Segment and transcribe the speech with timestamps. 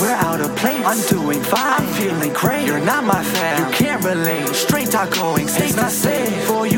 [0.00, 0.84] We're out of place.
[0.84, 1.80] I'm doing fine.
[1.80, 2.66] I'm feeling great.
[2.66, 3.66] You're not my fan.
[3.66, 4.46] You can't relate.
[4.54, 5.48] Straight talk going.
[5.48, 6.44] Stay not safe.
[6.46, 6.75] for you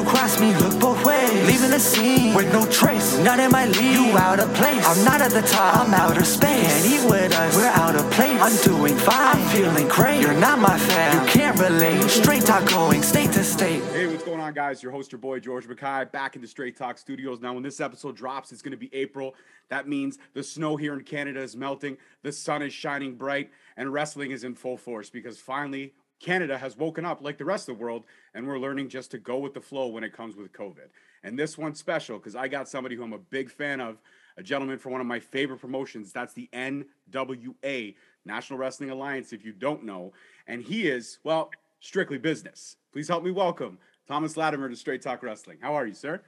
[1.79, 3.17] the scene with no trace.
[3.19, 3.95] Not in my league.
[3.95, 4.85] You out of place.
[4.85, 5.77] I'm not at the top.
[5.77, 6.67] I'm outer space.
[6.67, 7.55] Can't eat with us.
[7.55, 8.41] We're out of place.
[8.41, 9.37] I'm doing fine.
[9.37, 10.21] I'm feeling great.
[10.21, 11.15] You're not my fan.
[11.15, 12.01] You can't relate.
[12.01, 12.23] Mm-hmm.
[12.23, 13.03] Straight talk going.
[13.03, 13.85] State to state.
[13.93, 14.83] Hey, what's going on, guys?
[14.83, 17.41] Your host, your boy George McKay, back in the Straight Talk Studios.
[17.41, 19.37] Now, when this episode drops, it's going to be April.
[19.69, 23.93] That means the snow here in Canada is melting, the sun is shining bright, and
[23.93, 27.77] wrestling is in full force because finally Canada has woken up like the rest of
[27.77, 28.05] the world,
[28.35, 30.89] and we're learning just to go with the flow when it comes with COVID.
[31.25, 33.99] And this one's special because I got somebody who I'm a big fan of,
[34.37, 36.13] a gentleman from one of my favorite promotions.
[36.13, 37.95] That's the NWA,
[38.25, 40.13] National Wrestling Alliance, if you don't know.
[40.47, 41.51] And he is, well,
[41.81, 42.77] strictly business.
[42.93, 45.59] Please help me welcome Thomas Latimer to Straight Talk Wrestling.
[45.61, 46.21] How are you, sir?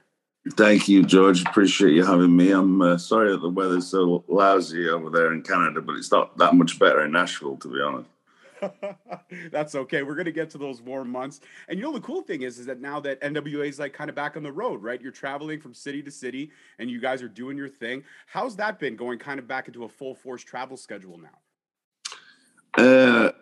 [0.55, 1.43] Thank you, George.
[1.43, 2.51] Appreciate you having me.
[2.51, 6.37] I'm uh, sorry that the weather's so lousy over there in Canada, but it's not
[6.39, 8.09] that much better in Nashville, to be honest.
[9.53, 10.03] That's okay.
[10.03, 11.41] We're gonna get to those warm months.
[11.69, 14.11] And you know the cool thing is, is that now that NWA is like kind
[14.11, 15.01] of back on the road, right?
[15.01, 18.05] You're traveling from city to city, and you guys are doing your thing.
[18.27, 19.19] How's that been going?
[19.19, 21.39] Kind of back into a full force travel schedule now.
[22.79, 23.33] Uh,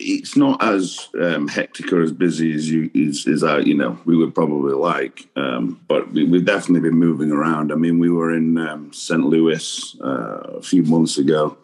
[0.00, 3.98] it's not as um, hectic or as busy as you as, as I, you know
[4.04, 7.70] we would probably like, um, but we, have definitely been moving around.
[7.70, 9.24] I mean, we were in um, St.
[9.24, 11.56] Louis uh, a few months ago,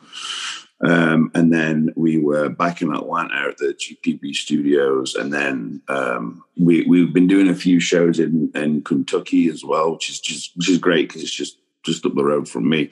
[0.83, 6.43] um, and then we were back in Atlanta at the GPB studios, and then um,
[6.59, 10.57] we we've been doing a few shows in, in Kentucky as well, which is just
[10.57, 12.91] which is great because it's just just up the road from me.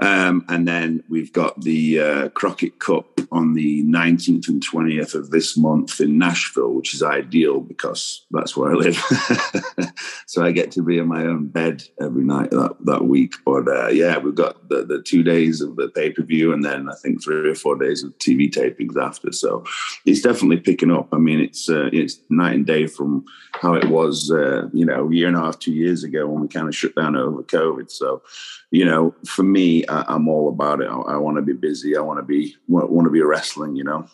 [0.00, 5.30] Um, and then we've got the uh, Crockett Cup on the 19th and 20th of
[5.30, 8.96] this month in Nashville, which is ideal because that's where I live.
[10.26, 13.34] so I get to be in my own bed every night that, that week.
[13.44, 16.64] But uh, yeah, we've got the, the two days of the pay per view and
[16.64, 19.30] then I think three or four days of TV tapings after.
[19.30, 19.64] So
[20.04, 21.08] it's definitely picking up.
[21.12, 23.24] I mean, it's uh, it's night and day from
[23.60, 26.42] how it was, uh, you know, a year and a half, two years ago when
[26.42, 27.90] we kind of shut down over COVID.
[27.90, 28.22] So,
[28.70, 30.88] you know, for me, I, am all about it.
[30.88, 31.96] I, I want to be busy.
[31.96, 33.76] I want to be want to be wrestling.
[33.76, 34.08] You know.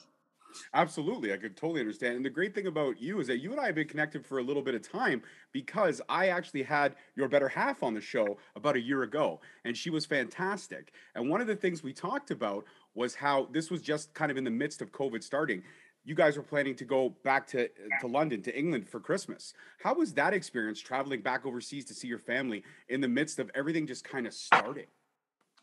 [0.73, 2.17] Absolutely, I could totally understand.
[2.17, 4.39] And the great thing about you is that you and I have been connected for
[4.39, 5.23] a little bit of time
[5.53, 9.77] because I actually had your better half on the show about a year ago, and
[9.77, 10.93] she was fantastic.
[11.15, 14.37] And one of the things we talked about was how this was just kind of
[14.37, 15.63] in the midst of COVID starting
[16.11, 17.69] you guys were planning to go back to
[18.01, 19.55] to London to England for Christmas.
[19.81, 23.49] How was that experience traveling back overseas to see your family in the midst of
[23.55, 24.87] everything just kind of starting?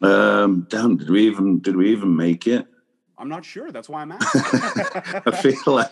[0.01, 2.65] Um, damn, did we even did we even make it?
[3.17, 3.71] I'm not sure.
[3.71, 5.21] That's why I'm asking.
[5.25, 5.91] I feel like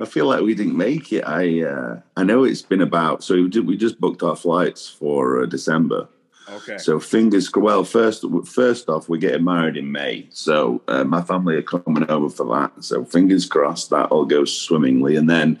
[0.00, 1.24] I feel like we didn't make it.
[1.26, 4.88] I uh, I know it's been about so we, did, we just booked our flights
[4.88, 6.08] for uh, December.
[6.48, 6.78] Okay.
[6.78, 7.82] So fingers well.
[7.82, 12.30] First, first off, we're getting married in May, so uh, my family are coming over
[12.30, 12.84] for that.
[12.84, 15.58] So fingers crossed that all goes swimmingly, and then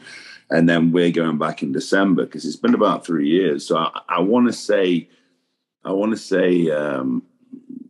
[0.50, 3.66] and then we're going back in December because it's been about three years.
[3.66, 5.08] So I, I want to say,
[5.84, 6.70] I want to say.
[6.70, 7.22] Um,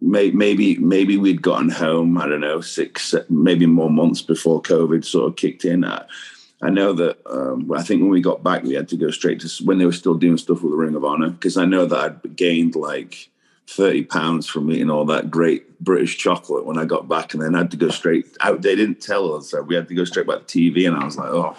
[0.01, 2.17] maybe maybe we'd gotten home.
[2.17, 5.85] I don't know six, maybe more months before COVID sort of kicked in.
[6.63, 9.41] I know that um, I think when we got back, we had to go straight
[9.41, 11.85] to when they were still doing stuff with the Ring of Honor because I know
[11.87, 13.29] that I'd gained like
[13.69, 17.55] thirty pounds from eating all that great British chocolate when I got back, and then
[17.55, 18.63] I had to go straight out.
[18.63, 21.05] They didn't tell us, so we had to go straight back to TV, and I
[21.05, 21.57] was like, oh,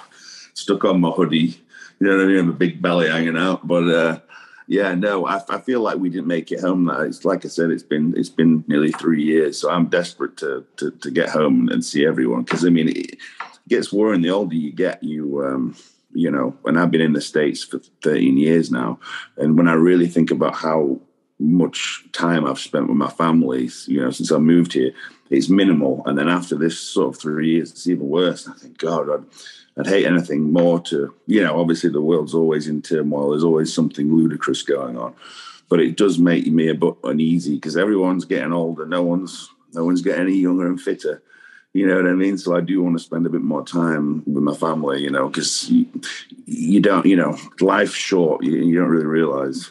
[0.56, 1.62] stuck on my hoodie,
[2.00, 3.88] you know what I mean, a big belly hanging out, but.
[3.88, 4.20] uh
[4.70, 6.90] yeah, no, I, I, feel like we didn't make it home.
[6.90, 10.66] It's like I said, it's been it's been nearly three years, so I'm desperate to
[10.76, 13.18] to, to get home and see everyone because I mean it
[13.68, 14.22] gets worrying.
[14.22, 15.76] The older you get, you um,
[16.14, 19.00] you know, and I've been in the states for 13 years now,
[19.38, 21.00] and when I really think about how
[21.40, 24.92] much time I've spent with my family, you know, since I moved here,
[25.30, 26.02] it's minimal.
[26.06, 28.48] And then after this sort of three years, it's even worse.
[28.48, 29.26] I think, God, I'd
[29.78, 33.30] I'd hate anything more to, you know, obviously the world's always in turmoil.
[33.30, 35.14] There's always something ludicrous going on,
[35.70, 38.88] but it does make me a bit uneasy because everyone's getting older.
[38.88, 41.22] No one's, no one's getting any younger and fitter.
[41.78, 42.40] You know what I mean?
[42.40, 45.30] So I do want to spend a bit more time with my family, you know,
[45.30, 45.86] because you,
[46.48, 48.44] you, don't, you know, life's short.
[48.44, 49.70] You, you don't really realize.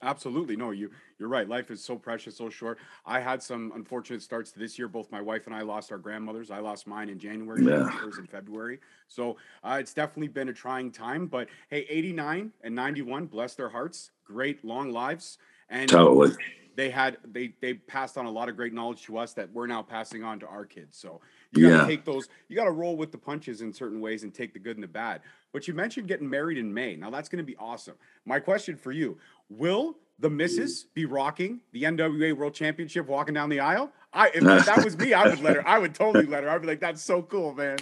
[0.00, 0.54] Absolutely.
[0.54, 1.48] No, you you're right.
[1.48, 2.78] Life is so precious, so short.
[3.04, 4.86] I had some unfortunate starts this year.
[4.86, 6.52] Both my wife and I lost our grandmothers.
[6.52, 7.88] I lost mine in January, yeah.
[7.88, 8.78] hers in February.
[9.08, 11.26] So uh, it's definitely been a trying time.
[11.26, 14.12] But hey, 89 and 91, bless their hearts.
[14.24, 15.38] Great long lives.
[15.68, 16.30] And totally.
[16.78, 19.66] They had they they passed on a lot of great knowledge to us that we're
[19.66, 20.96] now passing on to our kids.
[20.96, 21.20] So
[21.50, 21.86] you got to yeah.
[21.88, 22.28] take those.
[22.46, 24.84] You got to roll with the punches in certain ways and take the good and
[24.84, 25.22] the bad.
[25.52, 26.94] But you mentioned getting married in May.
[26.94, 27.96] Now that's going to be awesome.
[28.24, 33.48] My question for you: Will the missus be rocking the NWA World Championship walking down
[33.48, 33.90] the aisle?
[34.12, 35.66] I if that was me, I would let her.
[35.66, 36.50] I would totally let her.
[36.50, 37.78] I'd be like, "That's so cool, man."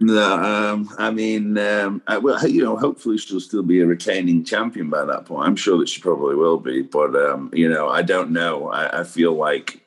[0.00, 4.42] No, um, I mean, um, I, well, you know, hopefully she'll still be a retaining
[4.44, 5.46] champion by that point.
[5.46, 8.68] I'm sure that she probably will be, but um, you know, I don't know.
[8.68, 9.83] I, I, feel like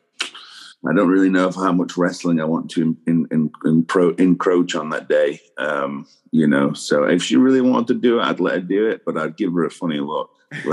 [0.88, 4.76] I don't really know how much wrestling I want to in, in, in pro, encroach
[4.76, 5.42] on that day.
[5.58, 8.88] Um, you know, so if she really wanted to do it, I'd let her do
[8.88, 10.32] it, but I'd give her a funny look.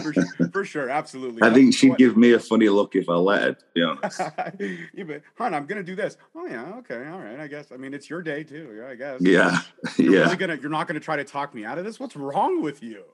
[0.00, 0.14] for,
[0.50, 1.42] for, sure, absolutely.
[1.42, 1.98] I think she'd what?
[1.98, 3.52] give me a funny look if I let her.
[3.52, 4.18] To be honest.
[4.94, 6.16] yeah, but hon, I'm gonna do this.
[6.34, 7.38] Oh yeah, okay, all right.
[7.38, 7.70] I guess.
[7.70, 8.74] I mean, it's your day too.
[8.78, 9.20] Yeah, I guess.
[9.20, 9.60] Yeah,
[9.98, 10.22] you're yeah.
[10.22, 12.00] Really gonna, you're not gonna try to talk me out of this.
[12.00, 13.04] What's wrong with you?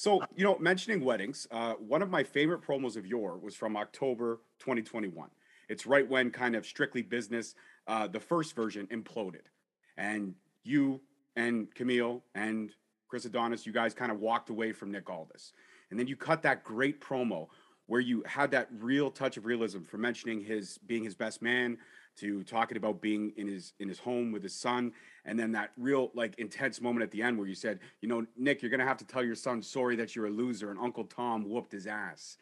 [0.00, 3.76] So you know, mentioning weddings, uh, one of my favorite promos of your was from
[3.76, 5.28] October 2021.
[5.68, 7.54] It's right when kind of strictly business,
[7.86, 9.42] uh, the first version imploded,
[9.98, 11.02] and you
[11.36, 12.72] and Kamille and
[13.08, 15.52] Chris Adonis, you guys kind of walked away from Nick Aldis.
[15.90, 17.48] And then you cut that great promo
[17.84, 21.76] where you had that real touch of realism for mentioning his being his best man
[22.18, 24.92] to talking about being in his in his home with his son.
[25.24, 28.26] And then that real like intense moment at the end where you said you know
[28.36, 31.04] nick you're gonna have to tell your son sorry that you're a loser and uncle
[31.04, 32.36] tom whooped his ass.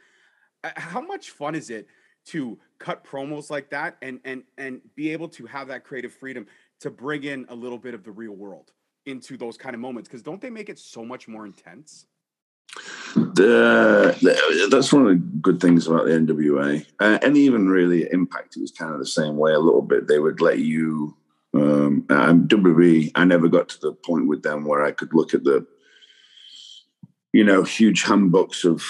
[0.65, 1.87] Uh, how much fun is it
[2.27, 6.47] to cut promos like that and and and be able to have that creative freedom
[6.81, 8.73] to bring in a little bit of the real world
[9.07, 10.09] into those kind of moments?
[10.09, 12.07] Because don't they make it so much more intense?
[13.15, 18.09] The, the, that's one of the good things about the NWA, uh, and even really
[18.11, 18.57] Impact.
[18.57, 20.09] It was kind of the same way a little bit.
[20.09, 21.17] They would let you.
[21.55, 25.45] Um, WWE, I never got to the point with them where I could look at
[25.45, 25.67] the
[27.33, 28.83] you know, huge handbooks of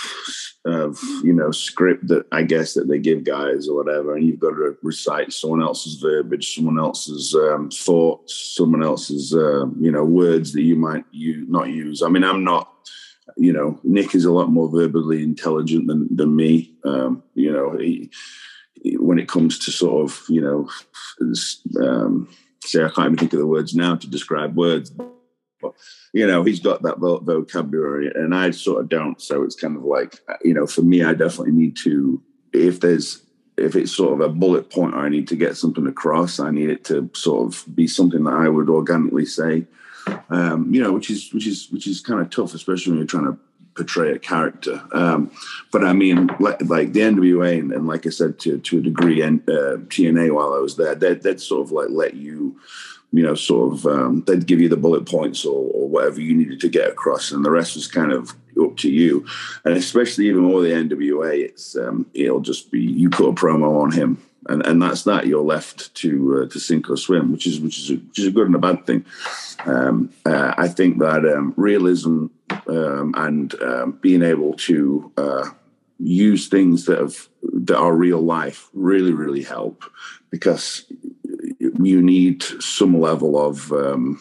[0.65, 4.39] of you know script that I guess that they give guys or whatever, and you've
[4.39, 10.05] got to recite someone else's verbiage, someone else's um, thoughts, someone else's uh, you know
[10.05, 12.03] words that you might you not use.
[12.03, 12.73] I mean, I'm not.
[13.39, 16.75] You know, Nick is a lot more verbally intelligent than than me.
[16.85, 18.11] Um, you know, he,
[18.83, 20.69] he, when it comes to sort of you know,
[21.83, 22.29] um,
[22.65, 24.93] say I can't even think of the words now to describe words
[25.61, 25.75] but
[26.13, 29.85] you know he's got that vocabulary and i sort of don't so it's kind of
[29.85, 33.23] like you know for me i definitely need to if there's
[33.57, 36.51] if it's sort of a bullet point or i need to get something across i
[36.51, 39.67] need it to sort of be something that i would organically say
[40.31, 43.07] um, you know which is which is which is kind of tough especially when you're
[43.07, 43.39] trying to
[43.75, 45.31] portray a character um,
[45.71, 48.83] but i mean like, like the nwa and, and, like i said to to a
[48.83, 52.59] degree and uh, tna while i was there they'd, they'd sort of like let you
[53.13, 56.35] you know, sort of um, they'd give you the bullet points or, or, whatever you
[56.35, 59.27] needed to get across, and the rest was kind of up to you.
[59.65, 63.83] And especially even more the NWA, it's um, it'll just be you put a promo
[63.83, 65.27] on him, and, and that's that.
[65.27, 68.27] You're left to uh, to sink or swim, which is which is a, which is
[68.27, 69.05] a good and a bad thing.
[69.67, 72.27] Um, uh, I think that um, realism
[72.69, 75.51] um, and um, being able to uh,
[75.99, 79.85] use things that have that are real life really really help
[80.31, 80.85] because
[81.59, 84.21] you need some level of um,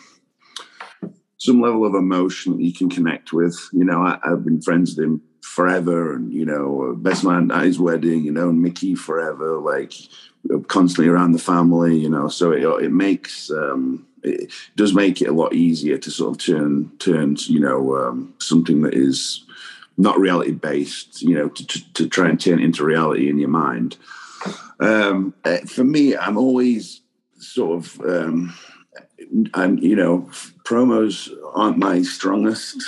[1.37, 3.55] some level of emotion that you can connect with.
[3.71, 5.21] You know, I, have been friends with him
[5.57, 8.23] forever, and you know, best man at his wedding.
[8.23, 9.91] You know, and Mickie forever, like
[10.67, 11.97] constantly around the family.
[11.97, 13.49] You know, so it it makes.
[13.49, 17.97] Um, it does make it a lot easier to sort of turn turn you know
[17.97, 19.45] um, something that is
[19.97, 23.49] not reality based you know to, to, to, try and turn into reality in your
[23.49, 23.95] mind
[24.79, 27.01] um, eh, for me i'm always
[27.37, 28.53] sort of um,
[29.53, 30.27] and you know
[30.63, 32.83] promos aren't my strongest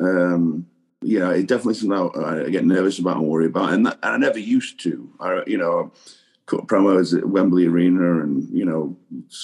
[0.00, 0.66] um
[1.04, 4.14] you know it definitely something i get nervous about and worry about and, that, and
[4.14, 5.10] i never used to.
[5.20, 5.92] I you know
[6.46, 8.96] cut promos at wembley arena and you know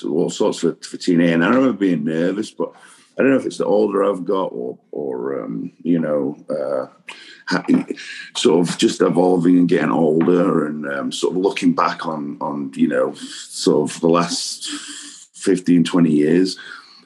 [0.05, 2.73] all sorts for, for tna and i remember being nervous but
[3.19, 6.87] i don't know if it's the older i've got or or um, you know uh,
[8.37, 12.73] sort of just evolving and getting older and um, sort of looking back on on
[12.75, 14.69] you know sort of the last
[15.35, 16.59] 15 20 years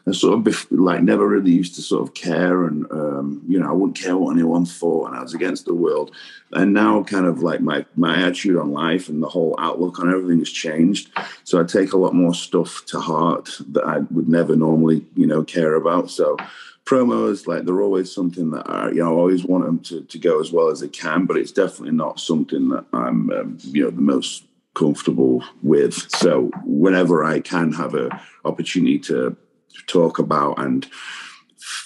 [0.06, 3.68] and sort of like never really used to sort of care and um, you know
[3.68, 6.10] i wouldn't care what anyone thought and i was against the world.
[6.52, 10.08] And now kind of like my my attitude on life and the whole outlook on
[10.10, 11.10] everything has changed.
[11.44, 15.26] So i take a lot more stuff to heart that i would never normally you
[15.26, 16.10] know care about.
[16.10, 16.36] So
[16.84, 20.18] promos like they're always something that I, you know I always want them to, to
[20.18, 23.84] go as well as they can, but it's definitely not something that I'm um, you
[23.84, 24.44] know the most
[24.74, 25.94] comfortable with.
[26.10, 29.36] So whenever I can have a opportunity to
[29.86, 30.86] talk about and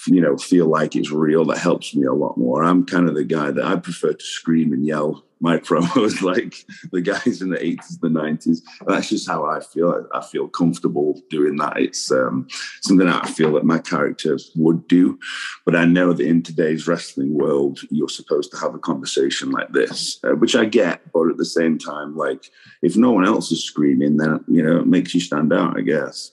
[0.07, 1.45] you know, feel like it's real.
[1.45, 2.65] That helps me a lot more.
[2.65, 6.65] I'm kind of the guy that I prefer to scream and yell my promos like
[6.91, 8.59] the guys in the 80s, the 90s.
[8.87, 10.07] That's just how I feel.
[10.13, 11.79] I feel comfortable doing that.
[11.79, 12.49] It's um,
[12.83, 15.19] something that I feel that my characters would do.
[15.65, 19.73] But I know that in today's wrestling world, you're supposed to have a conversation like
[19.73, 21.13] this, uh, which I get.
[21.13, 22.51] But at the same time, like
[22.83, 25.83] if no one else is screaming, then, you know, it makes you stand out, I
[25.83, 26.33] guess.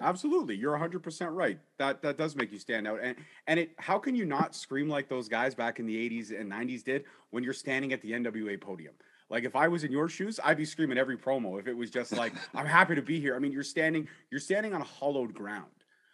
[0.00, 1.58] Absolutely, you're 100 percent right.
[1.78, 3.00] That that does make you stand out.
[3.02, 6.38] And and it, how can you not scream like those guys back in the 80s
[6.38, 8.94] and 90s did when you're standing at the NWA podium?
[9.30, 11.58] Like if I was in your shoes, I'd be screaming every promo.
[11.58, 13.34] If it was just like I'm happy to be here.
[13.34, 15.66] I mean, you're standing you're standing on a hollowed ground.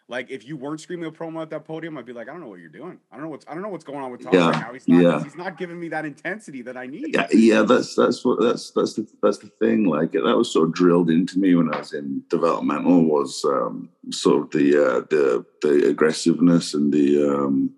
[0.07, 2.43] Like if you weren't screaming a promo at that podium, I'd be like, I don't
[2.43, 2.99] know what you're doing.
[3.11, 4.73] I don't know what's I don't know what's going on with Tom yeah, right now.
[4.75, 5.25] He's not yeah.
[5.25, 7.15] he's not giving me that intensity that I need.
[7.15, 9.85] Yeah, yeah, that's that's what that's that's the that's the thing.
[9.85, 13.89] Like that was sort of drilled into me when I was in developmental was um,
[14.11, 17.75] sort of the uh, the the aggressiveness and the um,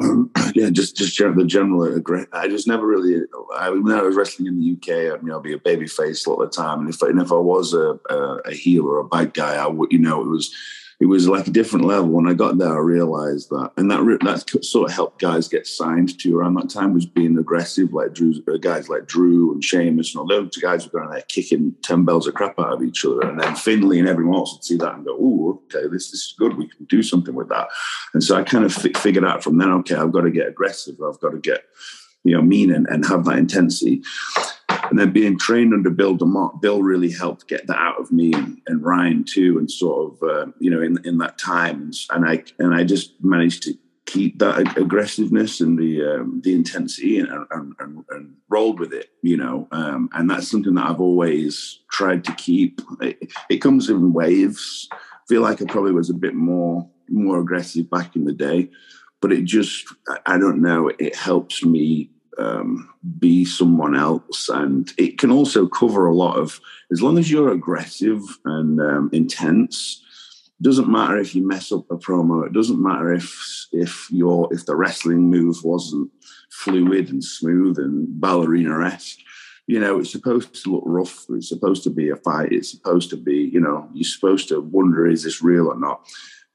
[0.54, 2.28] yeah, just just the general aggression.
[2.32, 3.20] I just never really.
[3.56, 6.24] I when I was wrestling in the UK, I'd, you know, be a baby face
[6.24, 8.86] a lot of the time, and if and if I was a, a, a heel
[8.86, 10.54] or a bad guy, I would, you know, it was
[11.00, 12.10] it was like a different level.
[12.10, 15.66] When I got there, I realized that, and that that sort of helped guys get
[15.66, 19.64] signed to around that time was being aggressive, like Drew, uh, guys like Drew and
[19.64, 22.82] Sheamus and all those guys were going there kicking ten bells of crap out of
[22.82, 25.88] each other, and then Finlay and everyone else would see that and go, "Oh, okay,
[25.88, 26.58] this, this is good.
[26.58, 27.68] We can do something with that."
[28.12, 30.48] And so I kind of f- figured out from then, okay, I've got to get
[30.48, 30.96] aggressive.
[31.02, 31.64] I've got to get
[32.24, 34.02] you know mean and, and have that intensity
[34.90, 38.32] and then being trained under Bill DeMott, Bill really helped get that out of me
[38.32, 42.28] and, and Ryan too, and sort of uh, you know in in that time, and
[42.28, 43.74] I and I just managed to
[44.10, 49.10] keep that aggressiveness and the um, the intensity and, and, and, and, rolled with it,
[49.22, 49.68] you know.
[49.70, 52.80] Um, and that's something that I've always tried to keep.
[53.00, 54.88] It, it, comes in waves.
[54.92, 54.96] I
[55.28, 58.70] feel like I probably was a bit more more aggressive back in the day,
[59.20, 59.86] but it just
[60.26, 60.90] I don't know.
[60.98, 64.48] It helps me um, be someone else.
[64.48, 66.60] And it can also cover a lot of,
[66.92, 70.04] as long as you're aggressive and um, intense,
[70.62, 72.46] doesn't matter if you mess up a promo.
[72.46, 76.10] It doesn't matter if if your if the wrestling move wasn't
[76.50, 79.20] fluid and smooth and ballerina esque.
[79.66, 81.26] You know, it's supposed to look rough.
[81.30, 82.52] It's supposed to be a fight.
[82.52, 86.06] It's supposed to be, you know, you're supposed to wonder is this real or not.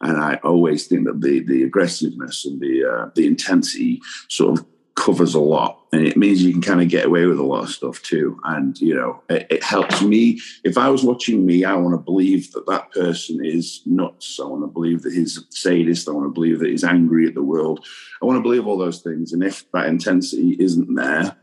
[0.01, 4.65] And I always think that the the aggressiveness and the uh, the intensity sort of
[4.95, 7.63] covers a lot and it means you can kind of get away with a lot
[7.63, 10.39] of stuff too and you know it, it, helps me.
[10.63, 14.39] If i was watching me i want to believe that that person is nuts.
[14.41, 16.07] I want to believe that he's sadist.
[16.07, 17.85] I want to believe that he's angry at the world.
[18.21, 21.35] I want to believe all those things and if that intensity isn't there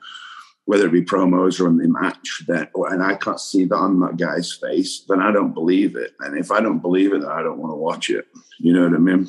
[0.65, 4.01] whether it be promos or in the match that and i can't see that on
[4.01, 7.31] that guy's face then i don't believe it and if i don't believe it then
[7.31, 8.27] i don't want to watch it.
[8.59, 9.29] You know what i mean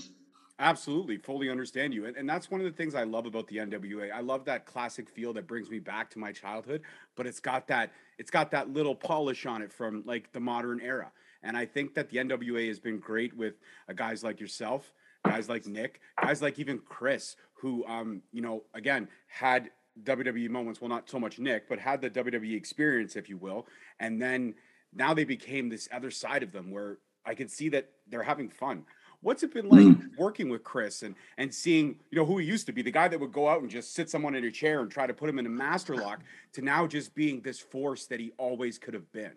[0.64, 2.06] Absolutely, fully understand you.
[2.06, 4.14] And, and that's one of the things I love about the NWA.
[4.14, 6.84] I love that classic feel that brings me back to my childhood,
[7.18, 10.80] but it's got that it's got that little polish on it from like the modern
[10.80, 11.12] era.
[11.44, 13.56] And I think that the NWA has been great with
[13.90, 14.94] uh, guys like yourself,
[15.26, 19.70] guys like Nick, guys like even Chris, who um, you know, again, had
[20.04, 23.68] WWE moments, well not so much Nick, but had the WWE experience if you will.
[24.00, 24.54] And then
[24.94, 28.50] now they became this other side of them where I can see that they're having
[28.50, 28.86] fun.
[29.24, 30.18] What's it been like mm.
[30.18, 33.08] working with Chris and and seeing you know who he used to be, the guy
[33.08, 35.30] that would go out and just sit someone in a chair and try to put
[35.30, 38.94] him in a master lock, to now just being this force that he always could
[38.94, 39.34] have been.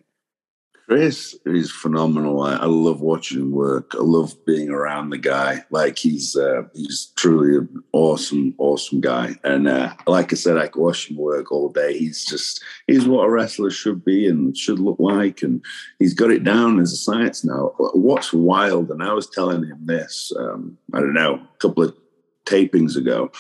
[0.89, 2.43] Chris is phenomenal.
[2.43, 3.93] I, I, love watching him work.
[3.95, 5.65] I love being around the guy.
[5.71, 9.35] Like he's uh, he's truly an awesome, awesome guy.
[9.43, 11.99] And uh, like I said, I could watch him work all day.
[11.99, 15.43] He's just he's what a wrestler should be and should look like.
[15.43, 15.65] And
[15.99, 17.73] he's got it down as a science now.
[17.95, 18.91] What's wild?
[18.93, 20.33] And I was telling him this.
[20.39, 21.97] Um, I don't know, a couple of
[22.45, 23.33] tapings ago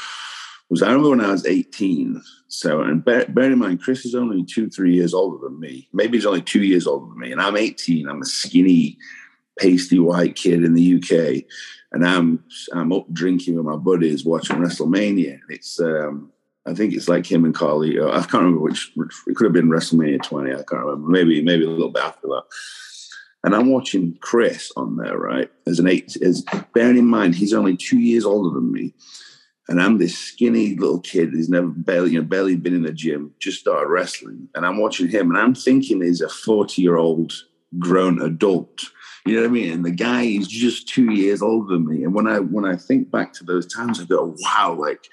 [0.69, 2.23] was I remember when I was 18.
[2.49, 5.89] So, and bear, bear, in mind, Chris is only two, three years older than me.
[5.93, 7.33] Maybe he's only two years older than me.
[7.33, 8.09] And I'm 18.
[8.09, 8.99] I'm a skinny,
[9.59, 11.45] pasty white kid in the UK.
[11.93, 15.35] And I'm I'm up drinking with my buddies watching WrestleMania.
[15.35, 16.33] And it's um,
[16.67, 18.01] I think it's like him and Carly.
[18.01, 20.51] I can't remember which, which it could have been WrestleMania 20.
[20.51, 21.09] I can't remember.
[21.09, 22.43] Maybe maybe a little bit after that.
[23.45, 25.49] And I'm watching Chris on there, right?
[25.69, 26.45] As an eight, as
[26.75, 28.93] bearing in mind he's only two years older than me
[29.69, 32.93] and I'm this skinny little kid who's never barely, you know, barely been in the
[32.93, 34.49] gym, just started wrestling.
[34.55, 37.33] And I'm watching him and I'm thinking he's a 40 year old
[37.79, 38.81] grown adult.
[39.25, 39.73] You know what I mean?
[39.73, 42.05] And the guy is just two years older than me.
[42.05, 45.09] And when I when I think back to those times, I go, wow, like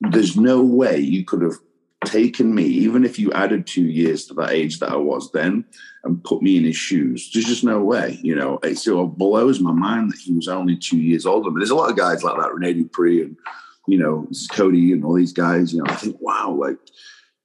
[0.00, 1.56] there's no way you could have
[2.04, 5.64] taken me, even if you added two years to that age that I was then
[6.04, 9.18] and put me in his shoes, there's just no way, you know, it sort of
[9.18, 11.50] blows my mind that he was only two years older.
[11.50, 13.36] But there's a lot of guys like that, Rene Dupree and,
[13.88, 16.76] you know, Cody and all these guys, you know, I think, wow, like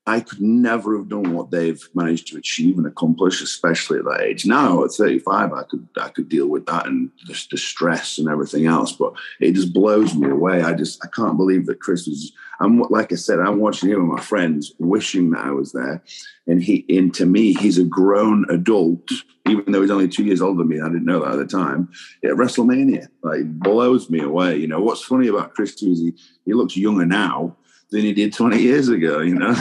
[0.05, 4.21] I could never have done what they've managed to achieve and accomplish, especially at that
[4.21, 4.45] age.
[4.45, 8.27] Now at 35, I could I could deal with that and just the stress and
[8.27, 8.91] everything else.
[8.91, 10.61] But it just blows me away.
[10.61, 12.33] I just I can't believe that Chris was.
[12.59, 16.03] I'm like I said, I'm watching him with my friends, wishing that I was there.
[16.47, 19.09] And he, and to me, he's a grown adult,
[19.47, 20.81] even though he's only two years older than me.
[20.81, 21.89] I didn't know that at the time.
[22.25, 24.57] At WrestleMania, like blows me away.
[24.57, 26.13] You know what's funny about Chris too is he,
[26.45, 27.55] he looks younger now
[27.93, 29.49] than he did 20 years ago, you know?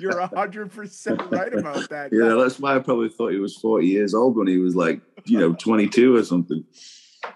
[0.00, 2.08] You're 100% right about that.
[2.10, 5.02] Yeah, that's why I probably thought he was 40 years old when he was like,
[5.26, 6.64] you know, 22 or something.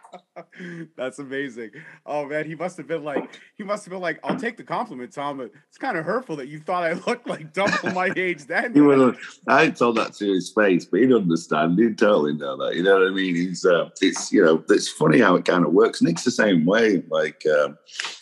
[0.97, 1.71] That's amazing.
[2.07, 4.65] Oh man, he must have been like, he must have been like, I'll take the
[4.65, 8.11] compliment, Tom, but it's kind of hurtful that you thought I looked like double my
[8.17, 8.75] age then.
[8.75, 9.17] he would
[9.49, 11.79] I told that to his face, but he'd understand.
[11.79, 12.77] He'd totally know that.
[12.77, 13.35] You know what I mean?
[13.35, 16.03] He's, uh, it's, you know, it's funny how it kind of works.
[16.03, 17.03] Nick's the same way.
[17.09, 17.79] Like, um,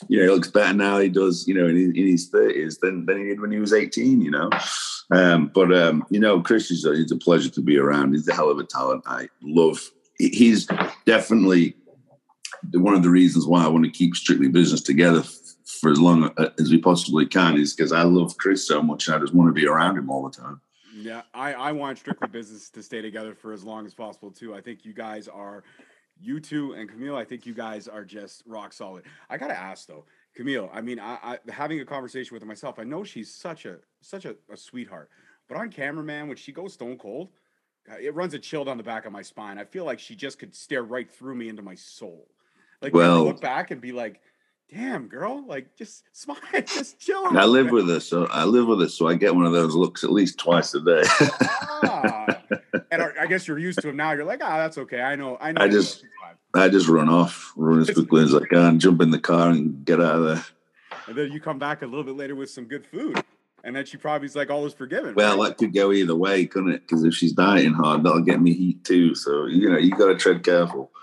[0.09, 0.99] you know, he looks better now.
[0.99, 3.59] He does, you know, in his, in his 30s than, than he did when he
[3.59, 4.51] was 18, you know?
[5.13, 8.13] Um, but, um, you know, Chris is a, he's a pleasure to be around.
[8.13, 9.03] He's a hell of a talent.
[9.07, 9.81] I love,
[10.29, 10.69] he's
[11.07, 11.77] definitely
[12.73, 15.23] one of the reasons why I want to keep Strictly Business together
[15.81, 19.07] for as long uh, as we possibly can is because I love Chris so much.
[19.07, 20.61] and I just want to be around him all the time.
[20.95, 24.55] Yeah, I, I want Strictly Business to stay together for as long as possible too.
[24.55, 25.65] I think you guys are,
[26.21, 27.17] you two and Kamille.
[27.17, 29.05] I think you guys are just rock solid.
[29.31, 30.05] I gotta ask though,
[30.39, 30.69] Kamille.
[30.73, 32.79] I mean, I, I having a conversation with myself.
[32.79, 35.09] I know she's such a such a, a sweetheart,
[35.49, 37.31] but on camera, man, when she goes stone cold,
[37.99, 39.59] it runs a chill down the back of my spine.
[39.59, 42.29] I feel like she just could stare right through me into my soul.
[42.83, 44.21] Like well, look back and be like,
[44.73, 48.81] "Damn, girl, like just smile, just chill." I live with her, so I live with
[48.81, 51.03] her, so I get one of those looks at least twice a day.
[51.83, 52.43] ah,
[52.91, 54.13] and I guess you're used to them now.
[54.13, 55.03] You're like, "Ah, that's okay.
[55.03, 55.37] I know.
[55.41, 56.05] I know." I just,
[56.55, 59.85] I just run off, run as quickly as I can, jump in the car, and
[59.85, 60.45] get out of there.
[61.07, 63.23] And then you come back a little bit later with some good food.
[63.65, 65.15] And then she probably's like, all is forgiven.
[65.15, 65.49] Well, right?
[65.49, 66.83] that could go either way, couldn't it?
[66.83, 69.15] Because if she's dieting hard, that'll get me heat too.
[69.15, 70.91] So, you know, you got to tread careful.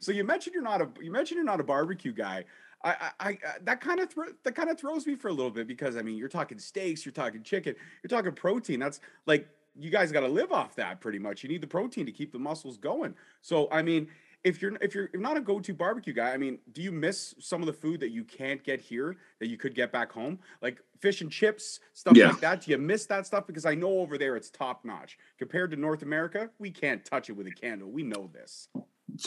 [0.00, 2.44] So you mentioned you're not a you mentioned you're not a barbecue guy.
[2.82, 5.32] I, I, I uh, that kind of th- that kind of throws me for a
[5.32, 8.80] little bit because I mean you're talking steaks, you're talking chicken, you're talking protein.
[8.80, 9.46] That's like
[9.78, 11.42] you guys got to live off that pretty much.
[11.42, 13.14] You need the protein to keep the muscles going.
[13.42, 14.08] So I mean,
[14.44, 17.60] if you're if you're not a go-to barbecue guy, I mean, do you miss some
[17.60, 20.80] of the food that you can't get here that you could get back home, like
[21.00, 22.28] fish and chips, stuff yeah.
[22.28, 22.62] like that?
[22.62, 23.46] Do you miss that stuff?
[23.46, 26.50] Because I know over there it's top notch compared to North America.
[26.58, 27.90] We can't touch it with a candle.
[27.90, 28.68] We know this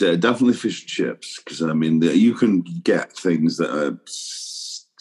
[0.02, 3.98] uh, definitely fish and chips because I mean you can get things that are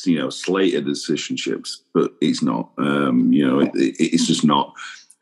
[0.06, 2.71] you know slated as fish and chips, but it's not.
[2.78, 4.73] Um, you know, it, it, it's just not.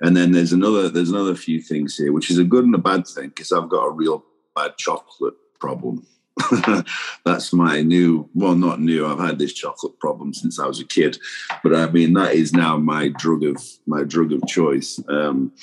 [0.02, 2.80] And then there's another there's another few things here, which is a good and a
[2.80, 6.06] bad thing because I've got a real bad chocolate problem.
[7.26, 9.06] That's my new, well, not new.
[9.06, 11.18] I've had this chocolate problem since I was a kid,
[11.64, 15.00] but I mean that is now my drug of my drug of choice.
[15.08, 15.54] Um,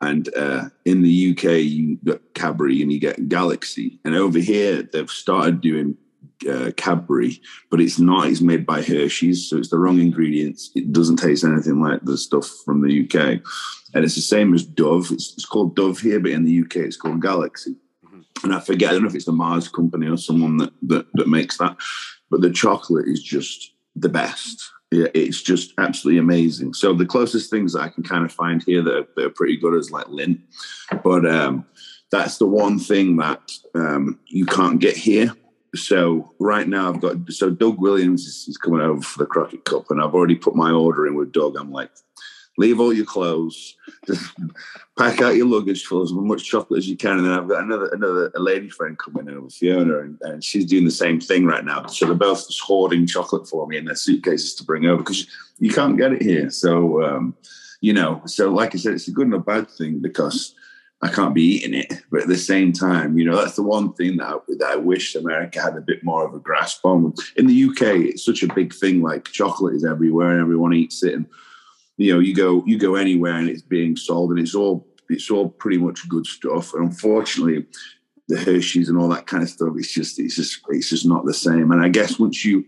[0.00, 4.00] and uh, in the UK, you get Cadbury and you get Galaxy.
[4.04, 5.96] And over here, they've started doing
[6.50, 7.40] uh, Cadbury,
[7.70, 8.26] but it's not.
[8.26, 10.72] It's made by Hershey's, so it's the wrong ingredients.
[10.74, 13.40] It doesn't taste anything like the stuff from the UK.
[13.94, 15.12] And it's the same as Dove.
[15.12, 17.76] It's, it's called Dove here, but in the UK, it's called Galaxy.
[18.44, 21.06] And I forget, I don't know if it's the Mars company or someone that, that,
[21.14, 21.76] that makes that,
[22.30, 26.74] but the chocolate is just the best yeah, it's just absolutely amazing.
[26.74, 29.56] So the closest things I can kind of find here that are, that are pretty
[29.56, 30.40] good is like Lindt,
[31.02, 31.64] but um,
[32.10, 33.40] that's the one thing that
[33.74, 35.34] um, you can't get here.
[35.74, 39.64] So right now I've got so Doug Williams is, is coming over for the Crockett
[39.64, 41.56] Cup, and I've already put my order in with Doug.
[41.56, 41.90] I'm like,
[42.58, 44.30] leave all your clothes, just
[44.98, 47.18] pack out your luggage full as much chocolate as you can.
[47.18, 50.44] And then I've got another another a lady friend coming in with Fiona, and, and,
[50.44, 51.86] she's doing the same thing right now.
[51.86, 55.26] So they're both just hoarding chocolate for me in their suitcases to bring over because
[55.58, 56.50] you can't get it here.
[56.50, 57.34] So um,
[57.80, 60.54] you know, so like I said, it's a good and a bad thing because.
[61.04, 63.92] I can't be eating it, but at the same time, you know that's the one
[63.94, 67.12] thing that I, that I wish America had a bit more of a grasp on.
[67.34, 69.02] In the UK, it's such a big thing.
[69.02, 71.14] Like chocolate is everywhere, and everyone eats it.
[71.14, 71.26] And
[71.96, 75.30] you know, you go you go anywhere and it's being sold, and it's all it's
[75.30, 76.74] all pretty much good stuff.
[76.74, 77.66] And unfortunately,
[78.28, 81.24] the Hershey's and all that kind of stuff, it's just it's just it's just not
[81.24, 81.70] the same.
[81.70, 82.64] And I guess once you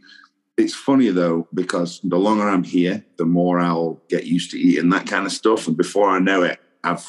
[0.56, 4.90] it's funny though because the longer I'm here, the more I'll get used to eating
[4.90, 5.66] that kind of stuff.
[5.66, 7.06] And before I know it, I've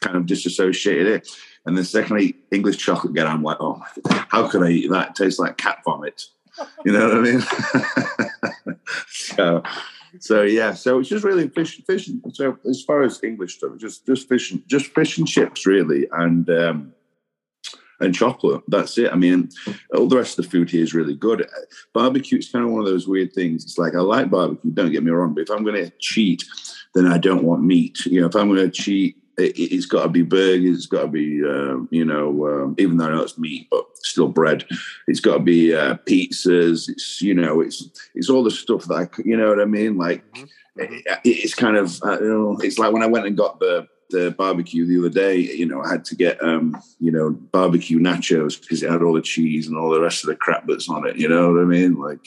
[0.00, 1.28] kind of disassociated it.
[1.66, 3.82] And then secondly English chocolate again, I'm like, oh,
[4.28, 5.10] how could I eat that?
[5.10, 6.24] It tastes like cat vomit.
[6.84, 8.76] You know what I mean?
[9.08, 9.62] so
[10.20, 12.10] so yeah, so it's just really fish, fish.
[12.32, 16.06] So as far as English stuff, just just fish, and- just fish and chips, really,
[16.12, 16.92] and um,
[18.00, 18.62] and chocolate.
[18.68, 19.12] That's it.
[19.12, 19.50] I mean,
[19.94, 21.48] all the rest of the food here is really good.
[21.92, 23.64] Barbecue is kind of one of those weird things.
[23.64, 24.70] It's like I like barbecue.
[24.72, 26.44] Don't get me wrong, but if I'm going to cheat,
[26.94, 28.04] then I don't want meat.
[28.06, 29.16] You know, if I'm going to cheat.
[29.38, 30.76] It, it's got to be burgers.
[30.78, 33.84] It's got to be, um, you know, um, even though I know it's meat, but
[33.98, 34.64] still bread.
[35.08, 36.88] It's got to be uh, pizzas.
[36.88, 39.96] It's, you know, it's it's all the stuff that I, you know what I mean.
[39.96, 40.48] Like Mhm.
[40.76, 43.86] it- it's kind of I don't know, it's like when I went and got the
[44.10, 47.98] the barbecue the other day you know i had to get um you know barbecue
[47.98, 50.90] nachos because it had all the cheese and all the rest of the crap that's
[50.90, 52.20] on it you know what i mean like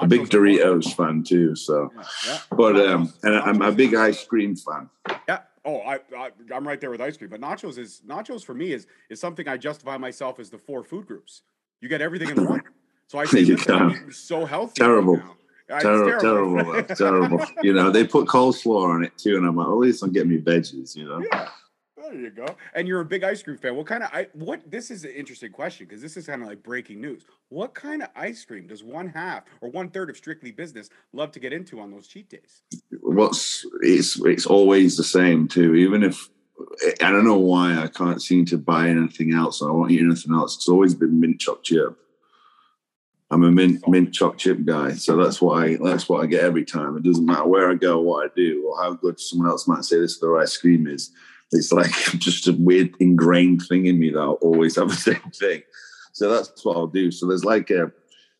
[0.00, 0.60] a big Nachos are good.
[0.60, 2.38] doritos fan too so Yeah, yeah.
[2.56, 4.88] but um and i'm a big ice cream fan
[5.28, 5.40] Yeah.
[5.66, 7.28] Oh, I, I I'm right there with ice cream.
[7.28, 10.84] But nachos is nachos for me is is something I justify myself as the four
[10.84, 11.42] food groups.
[11.80, 12.62] You get everything in one.
[13.08, 14.14] So I say, can't.
[14.14, 14.80] so healthy.
[14.80, 15.20] right Terrible.
[15.68, 19.66] It's terrible terrible terrible you know they put coleslaw on it too and i'm like
[19.66, 21.48] at least i'm getting me veggies you know yeah.
[22.10, 22.46] There you go.
[22.74, 23.74] And you're a big ice cream fan.
[23.74, 26.48] What kind of I what this is an interesting question because this is kind of
[26.48, 27.24] like breaking news.
[27.48, 31.32] What kind of ice cream does one half or one third of strictly business love
[31.32, 32.62] to get into on those cheat days?
[33.02, 35.74] what's it's it's always the same too.
[35.74, 36.28] Even if
[36.84, 39.62] eh, I don't know why I can't seem to buy anything else.
[39.62, 40.56] I won't eat anything else.
[40.56, 41.96] It's always been mint choc chip.
[43.30, 43.90] I'm a mint oh.
[43.90, 46.96] mint choc chip guy, so that's what I that's what I get every time.
[46.96, 49.84] It doesn't matter where I go, what I do, or how good someone else might
[49.84, 51.10] say this their ice cream is.
[51.52, 55.30] It's like just a weird ingrained thing in me that I'll always have the same
[55.32, 55.62] thing.
[56.12, 57.10] So that's what I'll do.
[57.10, 57.92] So there's like a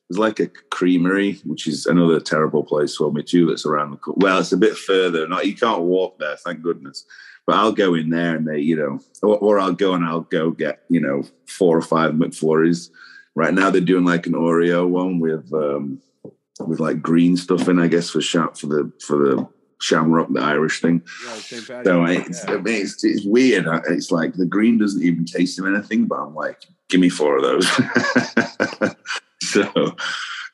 [0.08, 3.46] there's like a creamery, which is another terrible place for me too.
[3.46, 3.98] That's around the.
[4.16, 5.26] Well, it's a bit further.
[5.26, 7.04] Not you can't walk there, thank goodness.
[7.46, 10.22] But I'll go in there and they, you know, or, or I'll go and I'll
[10.22, 12.90] go get, you know, four or five McFlurries.
[13.36, 16.00] Right now they're doing like an Oreo one with um
[16.60, 19.48] with like green stuff in, I guess, for sham for the for the
[19.80, 21.02] Shamrock, the Irish thing.
[21.24, 21.34] Yeah.
[21.34, 22.54] So it's, Yeah.
[22.54, 23.66] I mean, it's, it's weird.
[23.88, 27.36] It's like the green doesn't even taste of anything, but I'm like, give me four
[27.36, 27.68] of those.
[29.42, 29.96] so,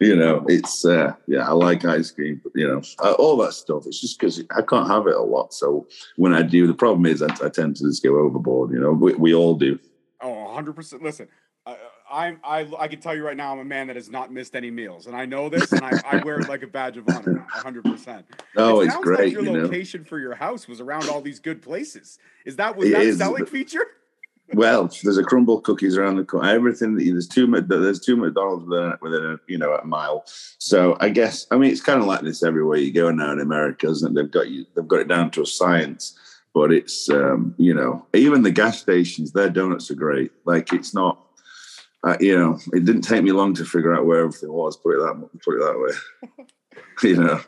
[0.00, 3.52] you know, it's, uh, yeah, I like ice cream, but, you know, uh, all that
[3.52, 3.87] stuff.
[3.87, 5.54] It's just because I can't have it a lot.
[5.54, 8.80] So when I do, the problem is I, I tend to just go overboard, you
[8.80, 9.78] know, we, we all do.
[10.20, 11.02] Oh, 100%.
[11.02, 11.41] Listen, I,
[12.12, 14.55] I'm, I, I can tell you right now, I'm a man that has not missed
[14.55, 15.07] any meals.
[15.07, 18.25] And I know this, and I, I wear it like a badge of honor, 100%.
[18.57, 19.62] Oh, it it's great, Like your you know.
[19.62, 22.18] location for your house was around all these good places.
[22.44, 23.87] Is that was It that a selling feature?
[24.55, 26.51] Well, there's a Crumbl cookies around the corner.
[26.51, 30.25] Everything there's two there's two McDonald's within, within a you know a mile.
[30.59, 33.40] So I guess I mean it's kind of like this everywhere you go now in
[33.40, 34.14] America, isn't it?
[34.20, 36.18] They've got you they've got it down to a science.
[36.53, 40.33] But it's um, you know even the gas stations, their donuts are great.
[40.44, 41.25] Like it's not.
[42.05, 44.77] Uh, you know, it didn't take me long to figure out where everything was.
[44.77, 46.79] Put it that put it that way.
[47.09, 47.41] you know,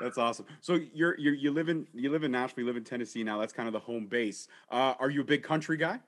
[0.00, 0.46] That's awesome.
[0.60, 3.38] So you're, you're you live in you live in Nashville, you live in Tennessee now.
[3.38, 4.46] That's kind of the home base.
[4.70, 6.00] Uh, are you a big country guy?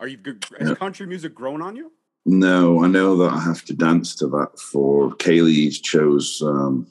[0.00, 0.44] Are you good?
[0.58, 0.74] Has Yeah.
[0.74, 1.92] country music grown on you?
[2.28, 6.42] No, I know that I have to dance to that for Kailey chose.
[6.42, 6.88] Um,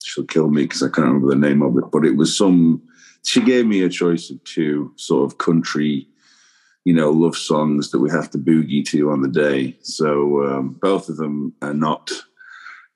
[0.00, 2.82] she'll kill me because I can't remember the name of it, but it was some.
[3.24, 6.06] She gave me a choice of two sort of country,
[6.84, 9.76] you know, love songs that we have to boogie to on the day.
[9.82, 12.10] So um, both of them are not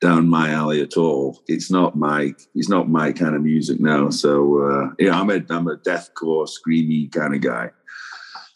[0.00, 1.42] down my alley at all.
[1.48, 2.34] It's not my.
[2.54, 4.10] It's not my kind of music now.
[4.10, 7.70] So uh, yeah, I'm a I'm a deathcore screamy kind of guy.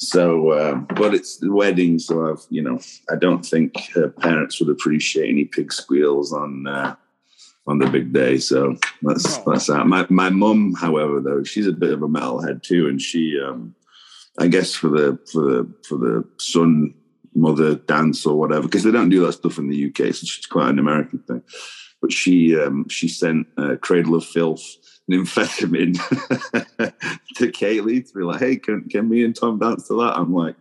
[0.00, 2.78] So, um, but it's the wedding, so I've, you know,
[3.10, 6.94] I don't think her parents would appreciate any pig squeals on uh,
[7.66, 8.38] on the big day.
[8.38, 9.52] So that's No.
[9.52, 9.86] that's that.
[9.88, 13.74] My my mum, however, though, she's a bit of a metalhead too, and she, um,
[14.38, 16.94] I guess, for the for the for the son
[17.34, 20.14] mother dance or whatever, because they don't do that stuff in the UK.
[20.14, 21.42] So it's quite an American thing.
[22.00, 24.76] But she um, she sent uh, Cradle of Filth
[25.08, 25.94] and amphetamine
[27.36, 30.16] to Kailey to be like, hey, can, can me and Tom dance to that?
[30.16, 30.56] I'm like,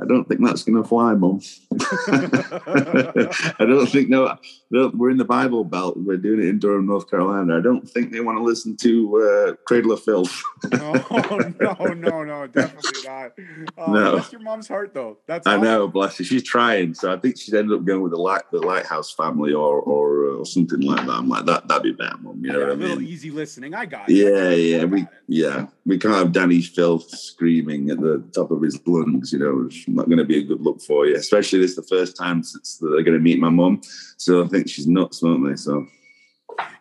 [0.00, 1.40] I don't think that's going to fly, mum.
[2.08, 4.36] I don't think, no,
[4.70, 5.96] no, we're in the Bible Belt.
[5.96, 7.56] We're doing it in Durham, North Carolina.
[7.58, 10.42] I don't think they want to listen to uh, Cradle of Filth.
[10.74, 13.32] oh no, no, no, definitely not.
[13.78, 14.16] Oh, No.
[14.16, 15.18] That's your mom's heart, though.
[15.26, 16.24] That's I know, bless her.
[16.24, 16.94] She's trying.
[16.94, 20.26] So I think she's ended up going with the light, the Lighthouse family or or,
[20.30, 21.12] uh, or something like that.
[21.12, 22.40] I'm like, that, that'd be better, mum.
[22.44, 23.08] You know Yeah, what a I little mean?
[23.08, 23.74] easy listening.
[23.74, 28.62] I Yeah, yeah, we yeah we can't have Dani Filth screaming at the top of
[28.62, 29.32] his lungs.
[29.32, 31.16] You know, it's not going to be a good look for you.
[31.16, 33.80] Especially this is the first time since they're going to meet my mum,
[34.16, 35.56] so I think she's nuts, won't they?
[35.56, 35.86] So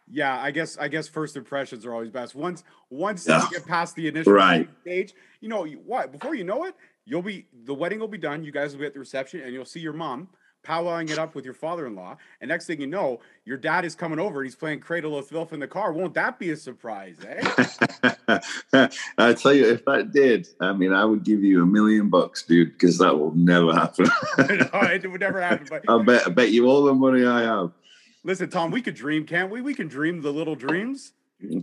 [0.09, 2.35] Yeah, I guess I guess first impressions are always best.
[2.35, 3.43] Once once Yeah.
[3.43, 4.69] you get past the initial Right.
[4.81, 6.11] stage, you know what?
[6.11, 8.43] Before you know it, you'll be the wedding will be done.
[8.43, 10.29] You guys will be at the reception, and you'll see your mom.
[10.65, 14.19] Powwowing it up with your father-in-law, and next thing you know, your dad is coming
[14.19, 15.93] over and he's playing Cradle of Filth in the car.
[15.93, 18.09] Won't that be a surprise, eh?
[19.17, 22.43] I tell you, if that did, I mean, I would give you a million bucks,
[22.43, 24.07] dude, because that will never happen.
[24.37, 25.67] no, it would never happen.
[25.69, 27.71] But I bet, I bet you all the money I have.
[28.23, 29.61] listen, Tom, we could dream, can't we?
[29.61, 31.13] We can dream the little dreams.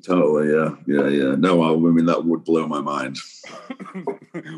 [0.04, 1.34] Totally, yeah, yeah, yeah.
[1.34, 3.16] No, I mean that would blow my mind.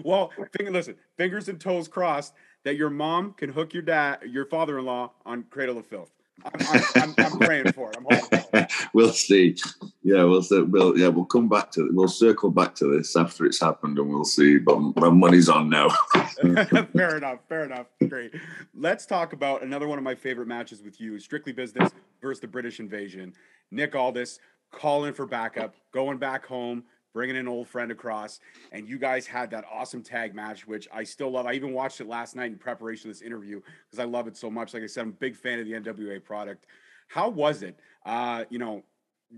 [0.04, 4.46] well, finger, listen, fingers and toes crossed that your mom can hook your dad, your
[4.46, 6.10] father-in-law, on Cradle of Filth.
[6.44, 7.96] I'm, I'm, I'm, I'm praying for it.
[7.96, 8.40] I'm hoping.
[8.40, 8.72] for it.
[8.92, 9.56] we'll see.
[10.02, 10.60] Yeah, we'll see.
[10.62, 14.08] We'll yeah, we'll come back to we'll circle back to this after it's happened, and
[14.08, 14.58] we'll see.
[14.58, 15.88] But my money's on now.
[16.92, 17.38] fair enough.
[17.48, 17.86] Fair enough.
[18.08, 18.34] Great.
[18.74, 22.48] Let's talk about another one of my favorite matches with you: Strictly Business versus the
[22.48, 23.32] British Invasion.
[23.70, 24.40] Nick Aldis
[24.72, 26.82] calling for backup, going back home,
[27.14, 28.40] bringing an old friend across,
[28.72, 31.46] and you guys had that awesome tag match, which I still love.
[31.46, 34.36] I even watched it last night in preparation of this interview because I love it
[34.36, 34.74] so much.
[34.74, 36.66] Like I said, I'm a big fan of the NWA product.
[37.08, 37.78] How was it?
[38.04, 38.82] Uh, you know,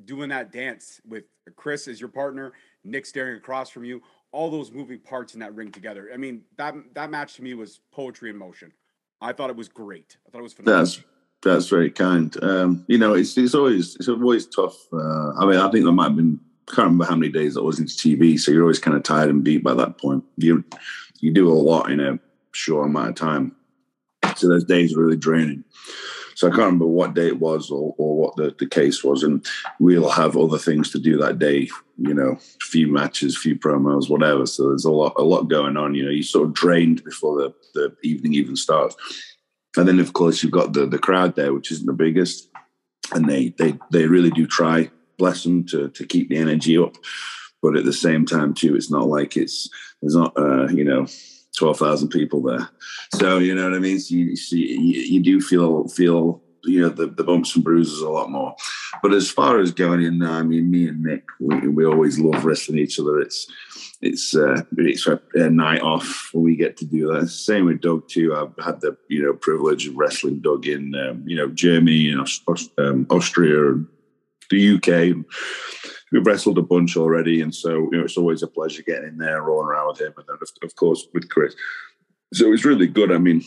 [0.07, 4.73] doing that dance with Chris as your partner, Nick staring across from you, all those
[4.73, 6.11] moving parts in that ring together.
[6.13, 8.73] I mean, that that match to me was poetry in motion.
[9.21, 10.17] I thought it was great.
[10.27, 10.85] I thought it was phenomenal.
[10.85, 11.03] That's
[11.43, 12.35] that's very kind.
[12.43, 14.77] Um, you know, it's it's always it's always tough.
[14.93, 17.61] Uh, I mean, I think there might have been can't remember how many days I
[17.61, 20.25] was into TV, so you're always kind of tired and beat by that point.
[20.37, 20.65] You
[21.21, 22.19] you do a lot in a
[22.53, 23.55] short amount of time,
[24.37, 25.65] so those days are really draining.
[26.35, 29.23] So I can't remember what day it was or, or what the, the case was,
[29.23, 29.45] and
[29.81, 31.69] we'll have other things to do that day.
[31.97, 34.45] You know, a few matches, a few promos, whatever.
[34.45, 35.95] So there's a lot a lot going on.
[35.95, 38.97] You know, you're sort of drained before the, the evening even starts.
[39.79, 42.51] And then, of course, you've got the the crowd there, which isn't the biggest,
[43.13, 46.97] and they they they really do try, bless them, to to keep the energy up.
[47.63, 49.69] But at the same time, too, it's not like it's
[50.01, 51.07] there's not uh, you know
[51.57, 52.69] twelve thousand people there,
[53.15, 53.99] so you know what I mean.
[53.99, 58.01] So you see, you, you do feel feel you know the, the bumps and bruises
[58.01, 58.55] a lot more.
[59.03, 62.45] But as far as going in, I mean, me and Nick, we, we always love
[62.45, 63.21] wrestling each other.
[63.21, 63.47] It's
[64.03, 67.29] it's uh, it's a, night off we get to do that.
[67.29, 68.35] Same with Doug too.
[68.35, 72.29] I've had the you know privilege of wrestling Doug in um, you know Germany and
[72.79, 73.87] um, Austria, and
[74.51, 75.25] the UK.
[76.13, 79.19] We've wrestled a bunch already, and so you know it's always a pleasure getting in
[79.19, 81.55] there, rolling around with him, and then of, of course with Chris.
[82.33, 83.13] So it's really good.
[83.13, 83.43] I mean,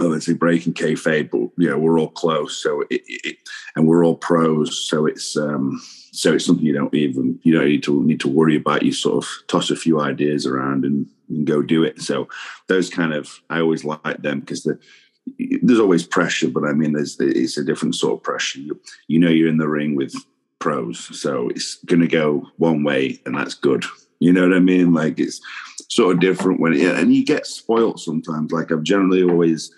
[0.00, 2.62] obviously breaking kayfabe, but you know we're all close.
[2.62, 3.36] So it, it,
[3.76, 4.88] and we're all pros.
[4.88, 5.80] So it's um,
[6.12, 8.82] so it's something you don't even you don't need to need to worry about.
[8.82, 12.00] You sort of toss a few ideas around and, and go do it.
[12.00, 12.28] So
[12.68, 14.78] those kind of I always like them because the
[15.62, 18.60] there's always pressure, but I mean there's it's a different sort of pressure.
[18.60, 20.14] You, you know you're in the ring with
[20.58, 23.84] pros, so it's going to go one way, and that's good.
[24.18, 24.92] You know what I mean?
[24.94, 25.40] Like it's
[25.88, 28.52] sort of different when it, and you get spoilt sometimes.
[28.52, 29.72] Like I've generally always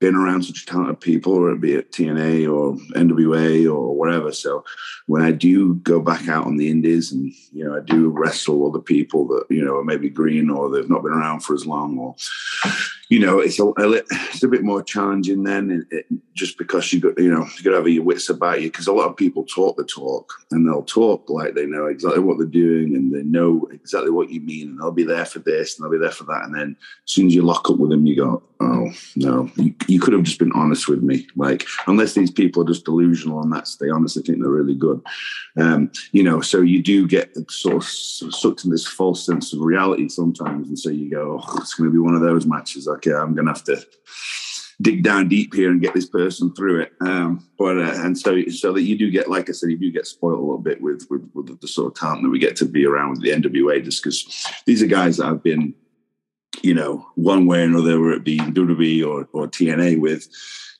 [0.00, 4.32] been around such talented people, or it be at TNA or NWA or whatever.
[4.32, 4.64] So
[5.06, 8.68] when I do go back out on the indies and you know I do wrestle
[8.68, 11.66] other people that you know are maybe green or they've not been around for as
[11.66, 12.16] long, or
[13.12, 17.18] you know it's a, it's a bit more challenging then, it, just because you got
[17.18, 19.44] you know you got to have your wits about you because a lot of people
[19.44, 23.22] talk the talk and they'll talk like they know exactly what they're doing and they
[23.22, 26.10] know exactly what you mean and they'll be there for this and they'll be there
[26.10, 28.90] for that and then as soon as you lock up with them you go oh
[29.16, 31.26] no you, you could have just been honest with me.
[31.36, 35.02] Like unless these people are just delusional and that's they honestly think they're really good.
[35.58, 39.60] Um, you know so you do get sort of sucked in this false sense of
[39.60, 42.88] reality sometimes and so you go oh, it's going to be one of those matches
[43.06, 43.82] i'm going to have to
[44.82, 46.92] dig down deep here and get this person through it.
[47.00, 49.92] Um, but uh, and so so that you do get, like I said, you do
[49.92, 52.56] get spoiled a little bit with with, with the sort of talent that we get
[52.56, 55.74] to be around with the NWA, just because these are guys that have been,
[56.62, 60.28] you know, one way or another, whether it be WWE or or TNA with,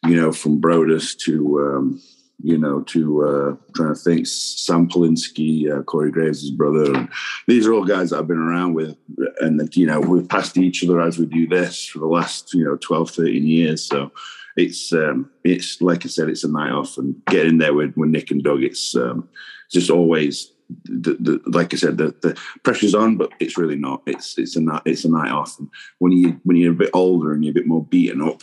[0.06, 1.60] you know, from Brodus to.
[1.60, 2.02] Um,
[2.42, 7.08] you know, to uh, trying to think, Sam Polinsky, uh, Corey Graves' brother.
[7.46, 8.96] These are all guys that I've been around with.
[9.40, 12.52] And, that, you know, we've passed each other as we do this for the last,
[12.52, 13.84] you know, 12, 13 years.
[13.84, 14.10] So
[14.56, 18.10] it's, um, it's like I said, it's a night off and getting there with, with
[18.10, 19.28] Nick and Doug, it's um,
[19.70, 20.48] just always.
[20.84, 24.00] The, the, like I said, the, the pressure's on, but it's really not.
[24.06, 25.58] It's it's a it's a night off.
[25.58, 28.40] And when you when you're a bit older and you're a bit more beaten up,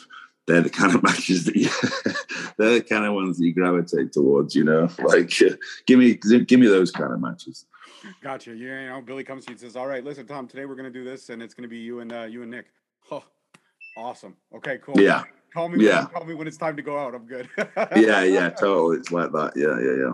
[0.50, 1.70] they're the kind of matches that you,
[2.58, 4.56] they're the kind of ones that you gravitate towards.
[4.56, 7.66] You know, like uh, give me give me those kind of matches.
[8.22, 8.56] Gotcha.
[8.56, 10.48] Yeah, you know, Billy comes to you and says, "All right, listen, Tom.
[10.48, 12.42] Today we're going to do this, and it's going to be you and uh, you
[12.42, 12.66] and Nick."
[13.12, 13.24] Oh,
[13.96, 14.36] awesome.
[14.56, 15.00] Okay, cool.
[15.00, 15.24] Yeah.
[15.54, 15.86] Call me.
[15.86, 16.00] Yeah.
[16.00, 17.14] When, call me when it's time to go out.
[17.14, 17.48] I'm good.
[17.96, 18.98] yeah, yeah, totally.
[18.98, 19.54] It's like that.
[19.56, 20.14] Yeah, yeah, yeah.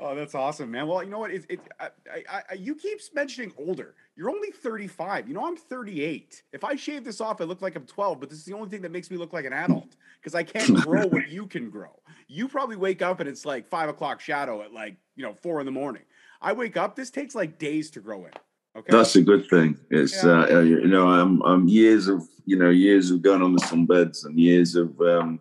[0.00, 0.86] Oh, that's awesome, man.
[0.86, 1.32] Well, you know what?
[1.32, 3.96] It, it, I, I, I, you keep mentioning older.
[4.14, 5.26] You're only 35.
[5.26, 6.42] You know, I'm 38.
[6.52, 8.68] If I shave this off, I look like I'm 12, but this is the only
[8.68, 11.68] thing that makes me look like an adult because I can't grow what you can
[11.68, 11.98] grow.
[12.28, 15.58] You probably wake up and it's like five o'clock shadow at like, you know, four
[15.58, 16.02] in the morning.
[16.40, 18.32] I wake up, this takes like days to grow in.
[18.76, 18.96] Okay.
[18.96, 19.76] That's a good thing.
[19.90, 20.44] It's yeah.
[20.44, 24.24] uh, you know I'm I'm years of you know years of going on the sunbeds
[24.24, 25.40] and years of um,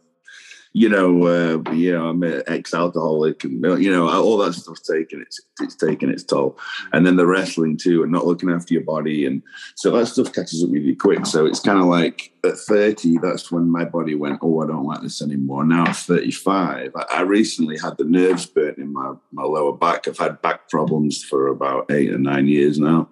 [0.77, 5.21] you know, uh, you know, I'm an ex-alcoholic, and you know, all that stuff's taking
[5.21, 6.55] its it's taking its toll,
[6.93, 9.41] and then the wrestling too, and not looking after your body, and
[9.73, 11.25] so that stuff catches up really quick.
[11.25, 14.85] So it's kind of like at 30, that's when my body went, oh, I don't
[14.85, 15.65] like this anymore.
[15.65, 20.07] Now at 35, I, I recently had the nerves burnt in my my lower back.
[20.07, 23.09] I've had back problems for about eight or nine years now.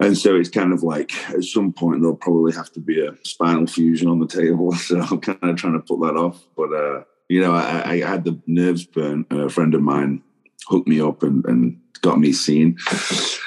[0.00, 3.16] And so it's kind of like at some point there'll probably have to be a
[3.24, 4.72] spinal fusion on the table.
[4.78, 6.44] So I'm kind of trying to put that off.
[6.56, 9.26] But uh, you know, I, I, had the nerves burn.
[9.30, 10.22] A friend of mine
[10.68, 12.76] hooked me up and, and got me seen.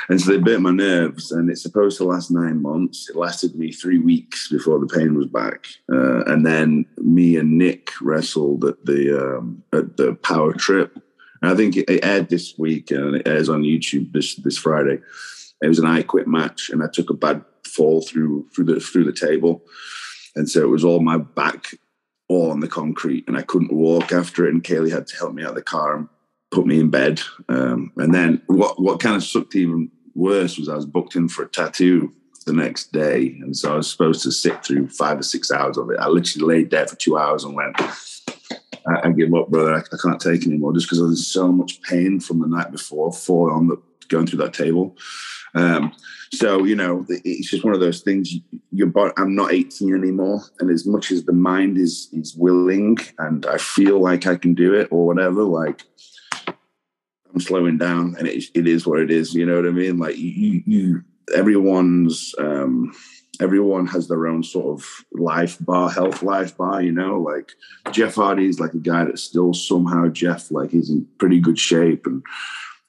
[0.09, 3.09] And so they burnt my nerves, and it's supposed to last nine months.
[3.09, 5.67] It lasted me three weeks before the pain was back.
[5.91, 10.93] Uh, and then me and Nick wrestled at the um, at the Power Trip.
[11.41, 14.99] And I think it, aired this week, and it airs on YouTube this this Friday.
[15.61, 18.79] It was an I quit match, and I took a bad fall through through the
[18.79, 19.63] through the table,
[20.35, 21.73] and so it was all my back
[22.27, 24.53] all on the concrete, and I couldn't walk after it.
[24.53, 26.07] And Kailey had to help me out of the car and
[26.51, 27.21] put me in bed.
[27.49, 31.27] Um, and then what what kind of sucked even worse was I was booked in
[31.27, 32.13] for a tattoo
[32.45, 35.77] the next day, and so I was supposed to sit through five or six hours
[35.77, 35.99] of it.
[35.99, 37.75] I literally laid there for two hours and went.
[38.87, 39.75] I, give up, brother.
[39.75, 42.47] I, I can't take anymore just because I was in so much pain from the
[42.47, 43.77] night before, falling on the
[44.11, 44.95] going through that table.
[45.55, 45.93] Um,
[46.33, 48.33] so you know, it's just one of those things.
[48.71, 52.97] Your body, I'm not 18 anymore, and as much as the mind is is willing,
[53.17, 55.83] and I feel like I can do it or whatever, like
[57.33, 59.33] I'm slowing down, and it, it is what it is.
[59.33, 59.97] You know what I mean?
[59.97, 61.03] Like you, you
[61.35, 62.33] everyone's.
[62.37, 62.93] Um,
[63.39, 67.51] everyone has their own sort of life bar, health life bar, you know, like
[67.91, 71.57] Jeff Hardy is like a guy that still somehow Jeff, like he's in pretty good
[71.57, 72.21] shape and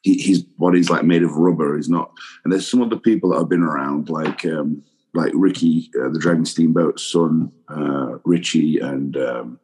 [0.03, 1.77] he, his body's like made of rubber.
[1.77, 2.13] He's not.
[2.45, 4.83] And there's some other people that have been around, like um,
[5.15, 9.61] like Ricky, uh, the Dragon Steamboat's son, uh, Richie, and um,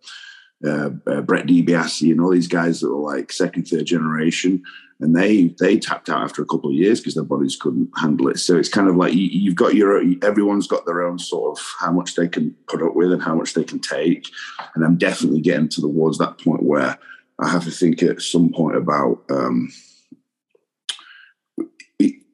[0.64, 4.62] uh, uh Brett DiBiase, and all these guys that were like second, third generation.
[5.00, 8.28] And they they tapped out after a couple of years because their bodies couldn't handle
[8.28, 8.38] it.
[8.38, 11.64] So it's kind of like you, you've got your everyone's got their own sort of
[11.78, 14.28] how much they can put up with and how much they can take.
[14.74, 16.98] And I'm definitely getting to towards that point where
[17.38, 19.24] I have to think at some point about.
[19.30, 19.72] Um,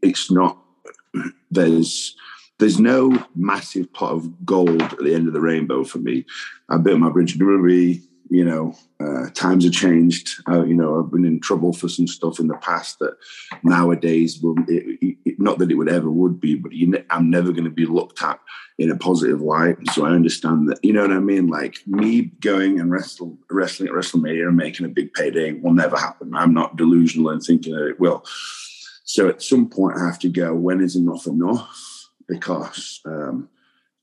[0.05, 0.59] it's not
[1.51, 2.17] there's
[2.59, 6.25] there's no massive pot of gold at the end of the rainbow for me.
[6.69, 8.03] I built my bridge Ruby.
[8.31, 10.31] You know, uh, times have changed.
[10.49, 13.17] Uh, you know, I've been in trouble for some stuff in the past that
[13.63, 17.53] nowadays, will, it, it, not that it would ever would be, but ne- I'm never
[17.53, 18.41] going to be looked at
[18.79, 19.77] in a positive light.
[19.93, 20.83] So I understand that.
[20.83, 21.49] You know what I mean?
[21.49, 25.99] Like me going and wrestle, wrestling at WrestleMania and making a big payday will never
[25.99, 26.35] happen.
[26.35, 28.25] I'm not delusional and thinking that it will
[29.05, 32.09] so at some point, I have to go, when is enough enough?
[32.27, 33.51] Because, um,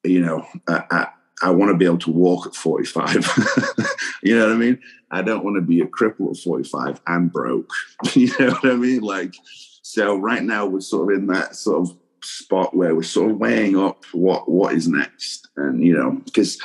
[0.04, 1.08] you know, I, I,
[1.42, 3.16] I want to be able to walk at 45.
[4.24, 4.80] you know what I mean?
[5.10, 7.72] I don't want to be a cripple at 45 and broke.
[8.14, 9.02] you know what I mean?
[9.02, 9.34] Like,
[9.82, 13.38] so right now we're sort of in that sort of spot where we're sort of
[13.38, 15.50] weighing up what what is next.
[15.58, 16.60] And, you know, because,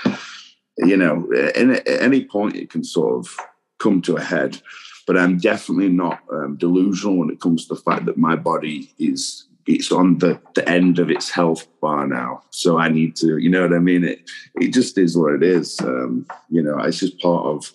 [0.76, 3.34] you know, at any point it can sort of
[3.78, 4.60] come to a head
[5.06, 8.92] but I'm definitely not um, delusional when it comes to the fact that my body
[8.98, 12.42] is it's on the, the end of its health bar now.
[12.50, 14.04] So I need to, you know what I mean?
[14.04, 15.80] It it just is what it is.
[15.80, 17.72] Um, you know, it's just part of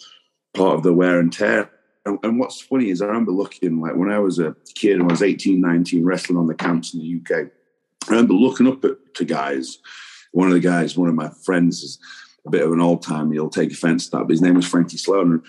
[0.53, 1.69] part of the wear and tear.
[2.05, 5.03] And, and, what's funny is I remember looking like when I was a kid and
[5.03, 7.51] I was 18, 19, wrestling on the camps in the UK.
[8.07, 9.77] I remember looking up at, to guys.
[10.31, 11.99] One of the guys, one of my friends, is
[12.47, 13.33] a bit of an old timer.
[13.33, 15.43] He'll take offense to that, but his name was Frankie Sloan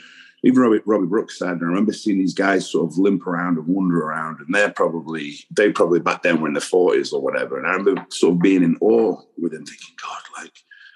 [0.44, 3.66] even Robbie, Robbie Brookside, and I remember seeing these guys sort of limp around and
[3.66, 7.58] wander around, and they're probably they probably back then were in the forties or whatever.
[7.58, 10.52] And I remember sort of being in awe with them, thinking, God, like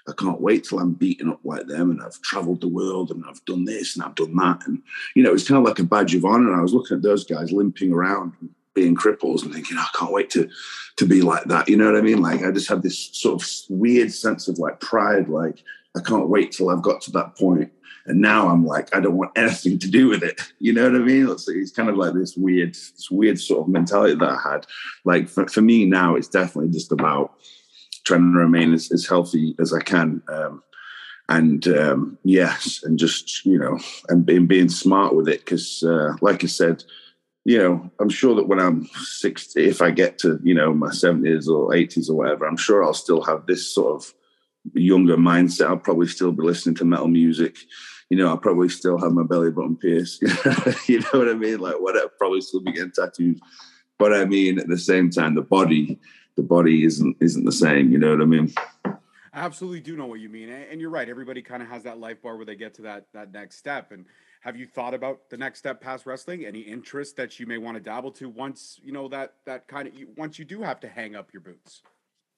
[0.09, 3.23] I can't wait till I'm beaten up like them, and I've travelled the world, and
[3.27, 4.81] I've done this and I've done that, and
[5.15, 6.51] you know, it's kind of like a badge of honor.
[6.51, 8.33] And I was looking at those guys limping around,
[8.73, 10.49] being cripples, and thinking, oh, I can't wait to
[10.97, 11.69] to be like that.
[11.69, 12.21] You know what I mean?
[12.21, 15.63] Like I just had this sort of weird sense of like pride, like
[15.95, 17.71] I can't wait till I've got to that point
[18.07, 20.41] and now I'm like, I don't want anything to do with it.
[20.59, 21.29] You know what I mean?
[21.29, 24.65] It's, it's kind of like this weird, this weird sort of mentality that I had.
[25.03, 27.33] Like for, for me now, it's definitely just about
[28.05, 30.21] trying to remain as, as healthy as I can.
[30.29, 30.63] Um,
[31.29, 33.77] and um, yes, and just you know,
[34.07, 36.85] and being being smart with it because, uh, like I said,
[37.43, 40.87] you know, I'm sure that when I'm 60, if I get to you know my
[40.87, 44.13] 70s or 80s or whatever, I'm sure I'll still have this sort of
[44.73, 45.67] younger mindset.
[45.67, 47.57] I'll probably still be listening to metal music.
[48.09, 50.21] You know, I'll probably still have my belly button pierced.
[50.87, 51.59] you know what I mean?
[51.59, 53.39] Like whatever, probably still be getting tattoos.
[53.97, 55.99] But I mean, at the same time, the body,
[56.35, 57.91] the body isn't isn't the same.
[57.91, 58.53] You know what I mean?
[58.85, 58.95] I
[59.33, 61.07] absolutely do know what you mean, and you're right.
[61.07, 63.91] Everybody kind of has that life bar where they get to that that next step.
[63.91, 64.05] And
[64.41, 66.45] have you thought about the next step past wrestling?
[66.45, 69.87] Any interest that you may want to dabble to once you know that that kind
[69.87, 71.81] of once you do have to hang up your boots?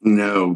[0.02, 0.56] No,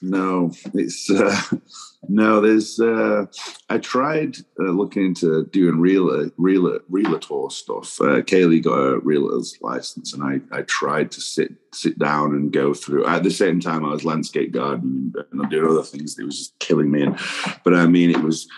[0.00, 1.40] no, it's uh,
[2.08, 2.40] no.
[2.40, 2.80] There's.
[2.80, 3.26] Uh,
[3.68, 8.00] I tried uh, looking into doing real, real, realtor stuff.
[8.00, 12.52] Uh, Kailey got a realtor's license, and I I tried to sit sit down and
[12.52, 13.06] go through.
[13.06, 16.18] At the same time, I was landscape gardening and doing other things.
[16.18, 17.02] It was just killing me.
[17.02, 17.18] And,
[17.64, 18.48] but I mean, it was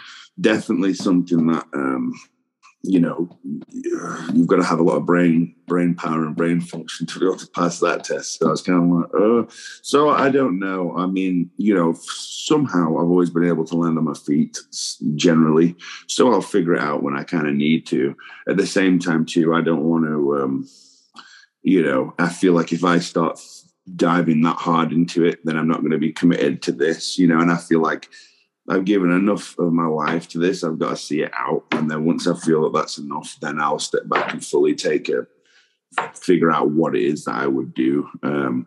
[0.40, 1.66] definitely something that.
[1.74, 2.12] Um,
[2.86, 3.28] you know,
[4.32, 7.26] you've got to have a lot of brain brain power and brain function to be
[7.26, 8.38] able to pass that test.
[8.38, 9.48] So I was kind of like, oh,
[9.82, 10.96] so I don't know.
[10.96, 14.58] I mean, you know, somehow I've always been able to land on my feet
[15.16, 15.74] generally.
[16.06, 18.16] So I'll figure it out when I kind of need to.
[18.48, 20.68] At the same time, too, I don't want to, um,
[21.62, 23.40] you know, I feel like if I start
[23.96, 27.26] diving that hard into it, then I'm not going to be committed to this, you
[27.26, 28.08] know, and I feel like
[28.68, 30.64] I've given enough of my life to this.
[30.64, 33.60] I've got to see it out, and then once I feel that that's enough, then
[33.60, 35.26] I'll step back and fully take it,
[36.14, 38.08] figure out what it is that I would do.
[38.22, 38.66] Um,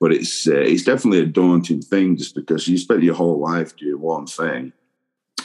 [0.00, 3.76] but it's uh, it's definitely a daunting thing, just because you spend your whole life
[3.76, 4.72] doing one thing,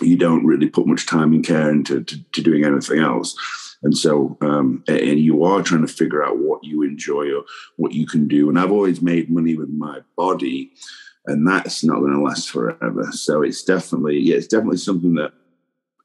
[0.02, 3.36] you don't really put much time and care into to, to doing anything else.
[3.84, 7.44] And so, um, and you are trying to figure out what you enjoy or
[7.76, 8.48] what you can do.
[8.48, 10.72] And I've always made money with my body
[11.26, 13.12] and that's not going to last forever.
[13.12, 15.34] So it's definitely, yeah, it's definitely something that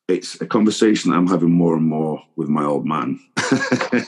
[0.08, 3.20] it's a conversation that I'm having more and more with my old man.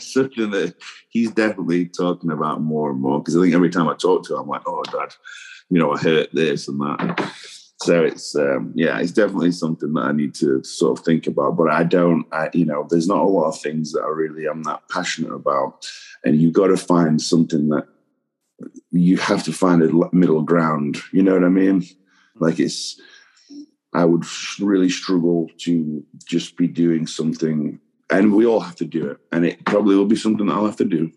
[0.00, 0.74] something that
[1.10, 4.34] he's definitely talking about more and more because I think every time I talk to
[4.34, 5.14] him, I'm like, oh, dad,
[5.68, 7.32] you know, I hurt this and that.
[7.82, 11.56] So it's um, yeah, it's definitely something that I need to sort of think about.
[11.56, 14.46] But I don't, I, you know, there's not a lot of things that I really
[14.46, 15.86] am that passionate about,
[16.24, 17.86] and you've got to find something that
[18.90, 20.98] you have to find a middle ground.
[21.12, 21.84] You know what I mean?
[22.36, 23.00] Like it's,
[23.92, 24.24] I would
[24.60, 29.44] really struggle to just be doing something, and we all have to do it, and
[29.44, 31.12] it probably will be something that I'll have to do,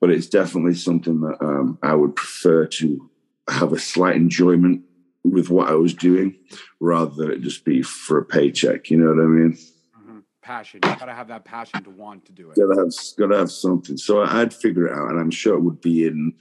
[0.00, 3.10] but it's definitely something that um, I would prefer to
[3.48, 4.82] have a slight enjoyment
[5.22, 6.36] with what I was doing,
[6.80, 8.90] rather than it just be for a paycheck.
[8.90, 9.52] You know what I mean?
[9.98, 10.18] Mm-hmm.
[10.40, 10.80] Passion.
[10.84, 12.56] You gotta have that passion to want to do it.
[12.56, 13.98] Gotta have, gotta have something.
[13.98, 16.32] So I'd figure it out, and I'm sure it would be in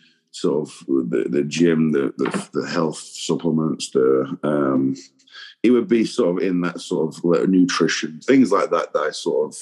[0.42, 4.96] sort of the, the gym, the, the, the health supplements, the um,
[5.64, 9.12] it would be sort of in that sort of nutrition things like that that I
[9.12, 9.60] sort of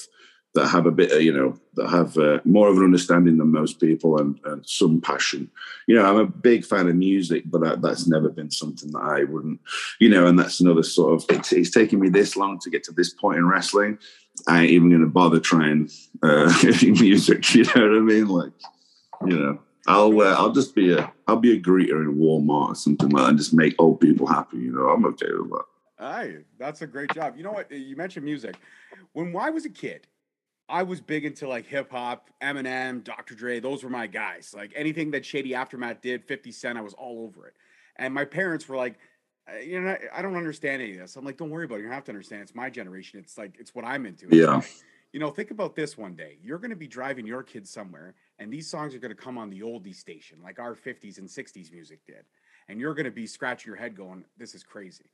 [0.55, 3.51] that have a bit of, you know that have uh, more of an understanding than
[3.51, 5.51] most people and, and, some passion.
[5.85, 9.01] You know i'm a big fan of music but I, that's never been something that
[9.01, 9.59] i wouldn't
[9.99, 12.91] you know and that's another sort of it's, it's me this long to get to
[12.91, 13.99] this point in wrestling.
[14.47, 15.89] I ain't even going to bother trying
[16.23, 16.51] uh,
[16.81, 18.27] music you know what i mean?
[18.27, 18.53] Like
[19.25, 22.75] you know I'll uh, I'll just be a I'll be a greeter in Walmart or
[22.75, 24.57] something like that and just make old people happy.
[24.57, 25.65] You know, I'm okay with that.
[25.99, 27.35] Aye, that's a great job.
[27.37, 27.71] You know what?
[27.71, 28.55] You mentioned music.
[29.13, 30.07] When I was a kid,
[30.67, 33.35] I was big into like hip hop, Eminem, Dr.
[33.35, 33.59] Dre.
[33.59, 34.53] Those were my guys.
[34.55, 37.53] Like anything that Shady Aftermath did, 50 Cent, I was all over it.
[37.97, 38.95] And my parents were like,
[39.49, 41.15] uh, you know, I don't understand any of this.
[41.15, 41.79] I'm like, don't worry about it.
[41.79, 42.41] You don't have to understand.
[42.41, 43.19] It's my generation.
[43.19, 44.27] It's like, it's what I'm into.
[44.31, 44.61] yeah.
[45.13, 46.39] you know, think about this one day.
[46.41, 49.37] You're going to be driving your kids somewhere and these songs are going to come
[49.37, 52.25] on the oldie station like our 50s and 60s music did
[52.67, 55.05] and you're going to be scratching your head going this is crazy.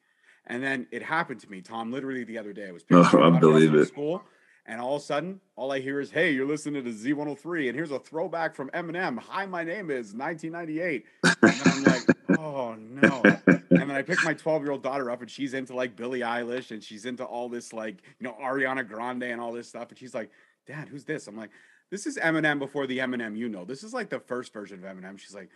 [0.48, 3.36] And then it happened to me tom literally the other day i was picking oh,
[3.36, 3.88] i believe it.
[3.88, 4.24] school
[4.66, 7.76] and all of a sudden all i hear is hey you're listening to z103 and
[7.76, 12.02] here's a throwback from eminem hi my name is 1998 and i'm like
[12.40, 13.22] oh no.
[13.48, 16.22] And then i pick my 12 year old daughter up and she's into like billie
[16.22, 19.90] eilish and she's into all this like you know ariana grande and all this stuff
[19.90, 20.32] and she's like
[20.68, 21.28] dad who's this?
[21.28, 21.52] I'm like
[21.92, 23.66] this is Eminem before the Eminem you know.
[23.66, 25.20] This is like the first version of Eminem.
[25.20, 25.50] She's like,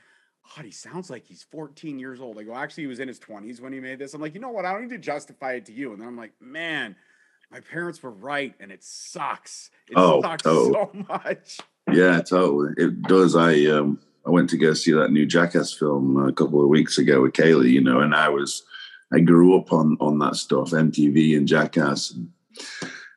[0.56, 2.38] God, he sounds like he's 14 years old.
[2.38, 4.14] I go, actually, he was in his 20s when he made this.
[4.14, 4.66] I'm like, you know what?
[4.66, 5.94] I don't need to justify it to you.
[5.94, 6.96] And then I'm like, man,
[7.52, 9.70] my parents were right, and it sucks.
[9.88, 10.72] It oh, sucks oh.
[10.74, 11.60] so much.
[11.92, 12.74] Yeah, totally.
[12.78, 13.36] It does.
[13.36, 16.98] I um I went to go see that new Jackass film a couple of weeks
[16.98, 18.64] ago with Kailey, you know, and I was
[19.14, 22.32] I grew up on on that stuff, MTV and Jackass, and,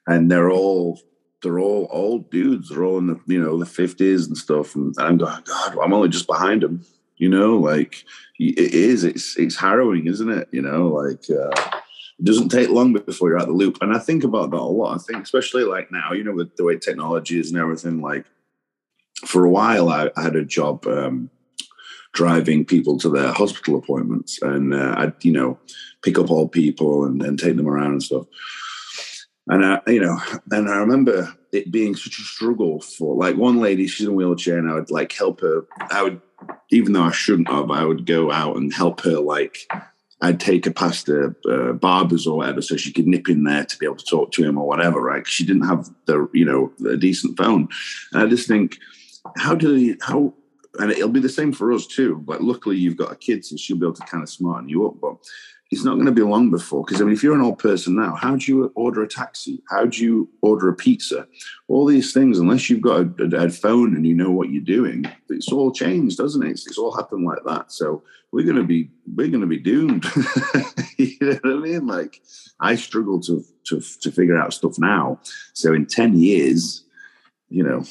[0.07, 1.01] and they're all
[1.43, 2.69] they're all old dudes.
[2.69, 4.75] They're all in the you know the fifties and stuff.
[4.75, 6.85] And I'm going, God, I'm only just behind them.
[7.17, 8.05] You know, like
[8.39, 9.05] it is.
[9.05, 10.49] It's it's harrowing, isn't it?
[10.53, 11.81] You know, like uh,
[12.19, 13.79] it doesn't take long before you're out the loop.
[13.81, 14.97] And I think about that a lot.
[14.97, 18.27] I think, especially like now, you know, with the way technology is and everything, like
[19.25, 21.31] for a while, I, I had a job um,
[22.13, 25.59] driving people to their hospital appointments and uh, I'd, you know,
[26.03, 28.27] pick up old people and, and take them around and stuff.
[29.49, 30.21] And I, you know,
[30.51, 34.17] and I remember it being such a struggle for like one lady, she's in a
[34.17, 35.67] wheelchair, and I would like help her.
[35.91, 36.21] I would,
[36.71, 39.59] even though I shouldn't have, I would go out and help her like
[40.21, 43.65] I'd take her past the uh, barbers or whatever, so she could nip in there
[43.65, 45.01] to be able to talk to him or whatever.
[45.01, 45.27] Right?
[45.27, 47.69] She didn't have the you know a decent phone,
[48.13, 48.79] and I just think,
[49.37, 50.35] how do you how?
[50.79, 52.23] And it'll be the same for us too.
[52.25, 54.87] But luckily, you've got a kid, so she'll be able to kind of smarten you
[54.87, 55.01] up.
[55.01, 55.17] But
[55.71, 57.95] it's not going to be long before because I mean, if you're an old person
[57.95, 59.63] now, how do you order a taxi?
[59.69, 61.27] How do you order a pizza?
[61.69, 65.05] All these things, unless you've got a, a, phone and you know what you're doing,
[65.29, 66.51] it's all changed, doesn't it?
[66.51, 67.71] It's, it's all happened like that.
[67.71, 68.03] So
[68.33, 70.05] we're going to be we're going to be doomed.
[70.97, 71.87] you know what I mean?
[71.87, 72.23] Like
[72.61, 75.21] I struggle to to to figure out stuff now.
[75.53, 76.85] So in ten years,
[77.51, 77.85] you know,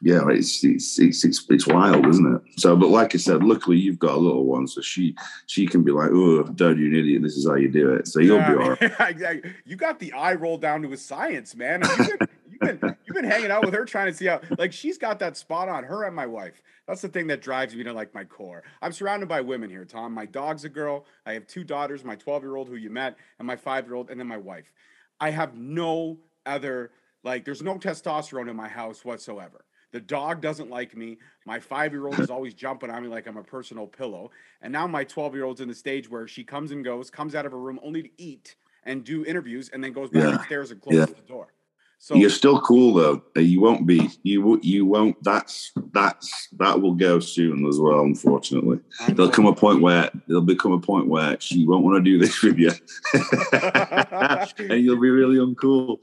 [0.00, 2.60] yeah, it's, it's it's it's it's wild, isn't it?
[2.60, 5.16] So, but like I said, luckily you've got a little one, so she
[5.46, 7.22] she can be like, "Oh, Dad, you're an idiot.
[7.22, 8.70] This is how you do it." So you'll yeah, be all
[9.00, 9.44] right.
[9.64, 11.82] you got the eye roll down to a science, man.
[11.82, 14.72] You've been, you've been you've been hanging out with her, trying to see how like
[14.72, 15.84] she's got that spot on.
[15.84, 16.62] Her and my wife.
[16.86, 18.62] That's the thing that drives me to like my core.
[18.80, 20.14] I'm surrounded by women here, Tom.
[20.14, 21.04] My dog's a girl.
[21.26, 23.94] I have two daughters, my 12 year old who you met, and my five year
[23.94, 24.72] old, and then my wife.
[25.20, 26.90] I have no other
[27.24, 27.44] like.
[27.44, 29.64] There's no testosterone in my house whatsoever.
[29.92, 31.18] The dog doesn't like me.
[31.46, 34.30] My five year old is always jumping on me like I'm a personal pillow.
[34.60, 37.34] And now my 12 year old's in the stage where she comes and goes, comes
[37.34, 40.36] out of her room only to eat and do interviews, and then goes back yeah.
[40.36, 41.14] upstairs and closes yeah.
[41.14, 41.52] the door.
[42.00, 43.22] So you're still cool though.
[43.40, 44.08] You won't be.
[44.22, 45.22] You you won't.
[45.22, 48.00] That's that's that will go soon as well.
[48.00, 48.78] Unfortunately,
[49.08, 52.18] there'll come a point where there'll become a point where she won't want to do
[52.18, 52.70] this with you,
[54.72, 55.98] and you'll be really uncool.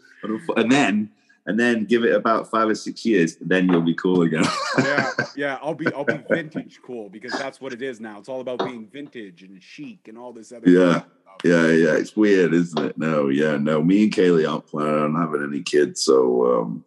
[0.57, 1.11] And then
[1.45, 4.43] and then give it about five or six years, then you'll be cool again.
[4.79, 8.19] yeah, yeah, I'll be I'll be vintage cool because that's what it is now.
[8.19, 10.69] It's all about being vintage and chic and all this other.
[10.69, 11.03] Yeah,
[11.43, 11.93] yeah, yeah.
[11.93, 12.97] It's weird, isn't it?
[12.97, 13.83] No, yeah, no.
[13.83, 16.85] Me and Kailey aren't planning on having any kids, so um,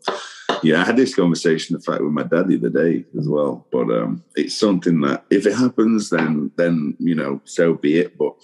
[0.63, 3.67] yeah, I had this conversation, in fact, with my dad the other day as well.
[3.71, 8.19] But um, it's something that if it happens, then then you know, so be it.
[8.19, 8.35] But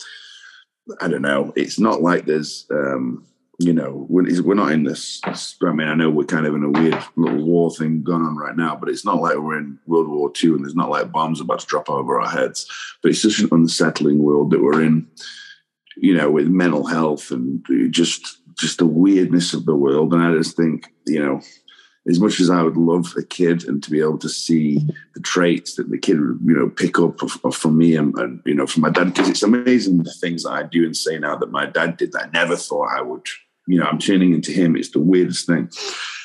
[1.00, 1.52] I don't know.
[1.56, 2.66] It's not like there's.
[2.70, 3.26] Um,
[3.59, 5.20] you know, we're not in this.
[5.24, 8.36] I mean, I know we're kind of in a weird little war thing going on
[8.36, 11.12] right now, but it's not like we're in World War II and there's not like
[11.12, 12.66] bombs about to drop over our heads.
[13.02, 15.07] But it's such an unsettling world that we're in,
[15.96, 20.12] you know, with mental health and just just the weirdness of the world.
[20.12, 21.40] And I just think, you know,
[22.09, 25.20] as much as I would love a kid and to be able to see the
[25.20, 27.20] traits that the kid you know, pick up
[27.52, 30.52] from me and, and, you know, from my dad, because it's amazing the things that
[30.52, 33.26] I do and say now that my dad did that I never thought I would
[33.66, 34.76] you know, I'm tuning into him.
[34.76, 35.70] It's the weirdest thing.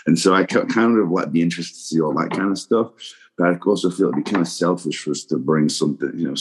[0.05, 2.91] And so I kind of like be interested to see all that kind of stuff.
[3.39, 6.27] But I also feel it'd be kind of selfish for us to bring something, you
[6.27, 6.35] know,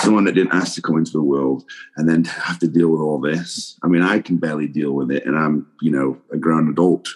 [0.00, 1.62] someone that didn't ask to come into the world
[1.96, 3.78] and then have to deal with all this.
[3.84, 7.08] I mean, I can barely deal with it, and I'm, you know, a grown adult.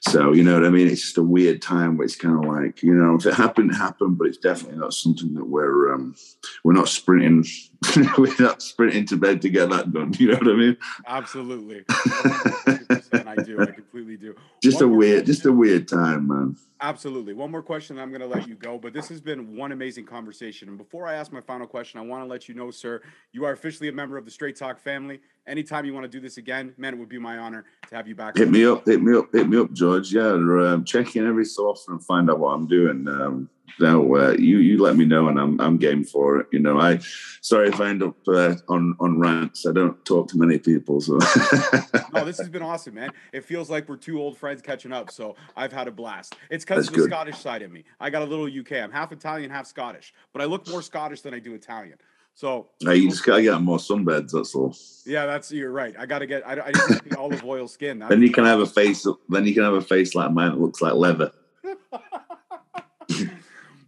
[0.00, 0.88] So, you know what I mean?
[0.88, 3.70] It's just a weird time where it's kind of like, you know, if it happened,
[3.70, 6.16] it happened, but it's definitely not something that we're um,
[6.64, 7.44] we're not sprinting
[8.18, 10.12] we're not sprinting to bed to get that done.
[10.18, 10.76] You know what I mean?
[11.06, 11.84] Absolutely.
[11.88, 13.60] I do.
[13.60, 14.34] I completely do.
[14.62, 16.56] Just a weird, just a weird time, man.
[16.84, 17.32] Absolutely.
[17.32, 18.76] One more question, I'm going to let you go.
[18.76, 20.68] But this has been one amazing conversation.
[20.68, 23.44] And before I ask my final question, I want to let you know, sir, you
[23.44, 25.20] are officially a member of the Straight Talk family.
[25.46, 28.06] Anytime you want to do this again, man, it would be my honor to have
[28.06, 28.36] you back.
[28.36, 30.12] Hit me up, hit me up, hit me up, George.
[30.12, 33.08] Yeah, um, check in every so often and find out what I'm doing.
[33.08, 36.46] Um, now uh, you you let me know and I'm I'm game for it.
[36.52, 37.00] You know, I
[37.40, 39.66] sorry if I end up uh, on on rants.
[39.66, 41.18] I don't talk to many people, so.
[42.12, 43.10] no, this has been awesome, man.
[43.32, 45.10] It feels like we're two old friends catching up.
[45.10, 46.36] So I've had a blast.
[46.50, 47.10] It's because of the good.
[47.10, 47.84] Scottish side of me.
[47.98, 48.72] I got a little UK.
[48.72, 51.98] I'm half Italian, half Scottish, but I look more Scottish than I do Italian.
[52.34, 54.30] So now you just gotta get more sunbeds.
[54.32, 54.74] That's all.
[55.04, 55.94] Yeah, that's you're right.
[55.98, 56.46] I gotta get.
[56.46, 57.98] I, I need the olive oil skin.
[57.98, 59.06] Then you can have a face.
[59.28, 61.30] Then you can have a face like mine that looks like leather.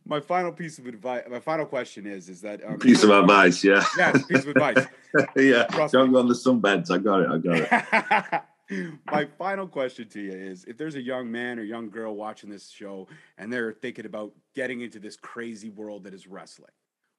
[0.07, 1.25] my final piece of advice.
[1.31, 3.65] My final question is: is that um, piece of advice?
[3.65, 3.85] Yeah.
[3.97, 4.87] Yeah, piece of advice.
[5.37, 5.65] yeah.
[5.65, 6.13] Trust Don't me.
[6.13, 6.91] go on the sunbeds.
[6.91, 7.29] I got it.
[7.31, 8.43] I got it.
[9.11, 12.49] my final question to you is if there's a young man or young girl watching
[12.49, 16.71] this show and they're thinking about getting into this crazy world that is wrestling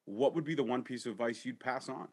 [0.05, 2.07] what would be the one piece of advice you'd pass on?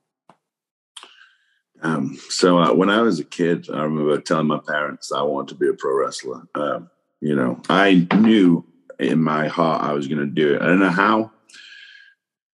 [1.80, 5.54] Um, so uh, when I was a kid, I remember telling my parents I wanted
[5.54, 6.42] to be a pro wrestler.
[6.54, 6.90] Um,
[7.20, 8.64] you know, I knew
[8.98, 10.62] in my heart I was going to do it.
[10.62, 11.32] I don't know how,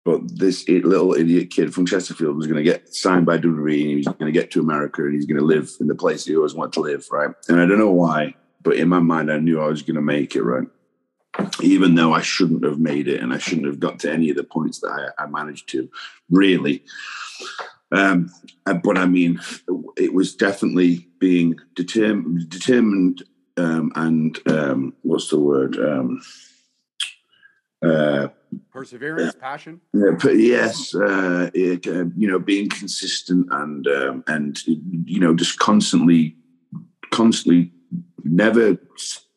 [0.05, 3.91] but this little idiot kid from Chesterfield was going to get signed by WWE and
[3.91, 6.25] he was going to get to America and he's going to live in the place
[6.25, 7.31] he always wanted to live, right?
[7.49, 10.03] And I don't know why, but in my mind, I knew I was going to
[10.03, 10.67] make it, right?
[11.61, 14.37] Even though I shouldn't have made it and I shouldn't have got to any of
[14.37, 15.89] the points that I, I managed to,
[16.31, 16.85] really.
[17.91, 18.31] Um,
[18.67, 19.41] uh, but I mean,
[19.97, 23.23] it was definitely being determined, determined,
[23.57, 25.77] um, and um, what's the word?
[25.77, 26.21] Um,
[27.83, 28.29] uh,
[28.71, 29.81] Perseverance, passion.
[29.93, 35.35] Yeah, but yes, uh, it, uh, you know, being consistent and um, and you know,
[35.35, 36.37] just constantly,
[37.11, 37.73] constantly,
[38.25, 38.79] never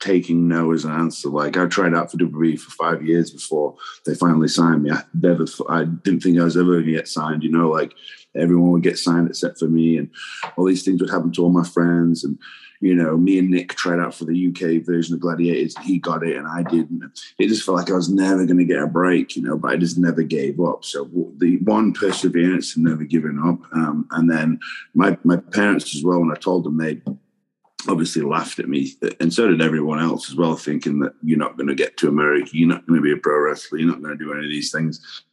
[0.05, 1.29] taking no as an answer.
[1.29, 3.75] Like I tried out for WWE for five years before
[4.05, 4.91] they finally signed me.
[4.91, 7.43] I never, I didn't think I was ever going to get signed.
[7.43, 7.93] You know, like
[8.35, 10.09] everyone would get signed except for me, and
[10.55, 12.23] all these things would happen to all my friends.
[12.23, 12.37] And
[12.81, 15.75] you know, me and Nick tried out for the UK version of Gladiators.
[15.75, 17.03] And he got it, and I didn't.
[17.39, 19.57] It just felt like I was never going to get a break, you know.
[19.57, 20.85] But I just never gave up.
[20.85, 24.59] So the one perseverance and never giving up, um, and then
[24.93, 26.19] my my parents as well.
[26.19, 27.01] When I told them, they
[27.87, 31.57] obviously laughed at me, and so did everyone else as well, thinking that you're not
[31.57, 34.01] going to get to America, you're not going to be a pro wrestler, you're not
[34.01, 35.23] going to do any of these things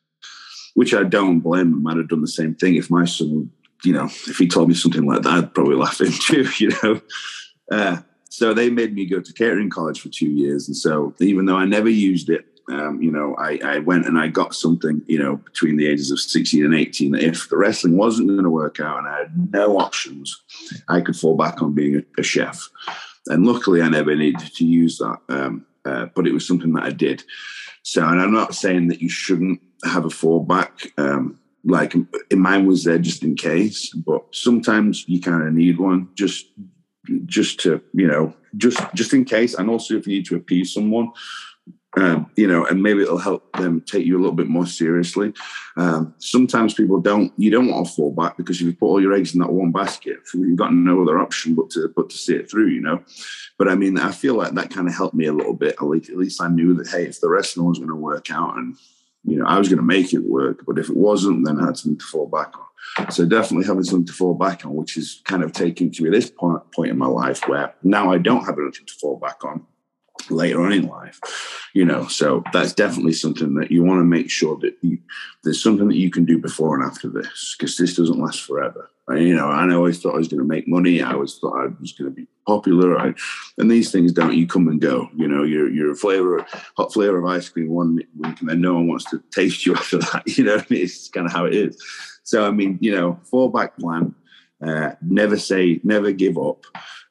[0.75, 1.87] which I don't blame them.
[1.87, 3.51] I'd have done the same thing if my son,
[3.85, 6.49] you know, if he told me something like that, I'd probably laugh at him too,
[6.59, 7.01] you know.
[7.71, 7.99] Uh,
[8.29, 11.57] so they made me go to catering college for two years, and so even though
[11.57, 15.19] I never used it, um, you know, I, I, went and I got something, you
[15.19, 18.81] know, between the ages of 16 and 18 if the wrestling wasn't going to work
[18.81, 20.43] out and I had no options,
[20.89, 22.69] I could fall back on being a, a chef.
[23.27, 26.85] And luckily, I never needed to use that, um, uh, but it was something that
[26.85, 27.23] I did.
[27.83, 30.91] So, and I'm not saying that you shouldn't have a fallback.
[30.99, 31.95] Um, like
[32.33, 36.47] mine was there just in case, but sometimes you kind of need one just
[37.27, 40.73] just to you know just just in case, and also if you need to appease
[40.73, 41.11] someone.
[41.95, 45.35] Um, you know, and maybe it'll help them take you a little bit more seriously.
[45.77, 49.03] Um, sometimes people don't, you don't want to fall back because if you put all
[49.03, 52.17] your eggs in that one basket, you've got no other option but to but to
[52.17, 53.03] see it through, you know.
[53.59, 55.75] But I mean, I feel like that kind of helped me a little bit.
[55.75, 57.97] At least, at least I knew that hey, if the rest wrestling was going to
[57.97, 58.77] work out and
[59.25, 61.67] you know, I was going to make it work, but if it wasn't, then I
[61.67, 63.11] had something to fall back on.
[63.13, 66.11] So definitely having something to fall back on, which is kind of taking to me
[66.11, 69.45] this point, point in my life where now I don't have anything to fall back
[69.45, 69.65] on
[70.31, 71.21] later on in life,
[71.75, 72.07] you know.
[72.07, 74.99] So that's definitely something that you want to make sure that you,
[75.43, 78.89] there's something that you can do before and after this, because this doesn't last forever.
[79.09, 81.03] And, you know, I always thought I was going to make money.
[81.03, 82.99] I always thought I was going to be popular.
[82.99, 83.15] I,
[83.59, 84.35] and these things don't.
[84.35, 85.09] You come and go.
[85.17, 86.47] You know, you're you're a flavor,
[86.77, 89.75] hot flavor of ice cream one week, and then no one wants to taste you
[89.75, 90.23] after that.
[90.27, 91.83] You know, it's kind of how it is.
[92.23, 94.15] So I mean, you know, fallback plan.
[94.65, 96.65] Uh, never say, never give up.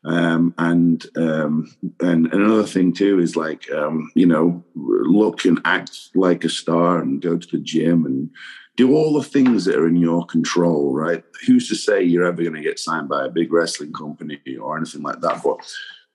[0.04, 6.10] Um, and um, and another thing too is like um, you know look and act
[6.16, 8.30] like a star and go to the gym and
[8.78, 11.24] do all the things that are in your control, right?
[11.46, 14.78] Who's to say you're ever going to get signed by a big wrestling company or
[14.78, 15.44] anything like that?
[15.44, 15.60] But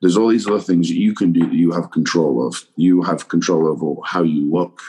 [0.01, 2.67] there's all these other things that you can do that you have control of.
[2.77, 4.81] You have control over how you look,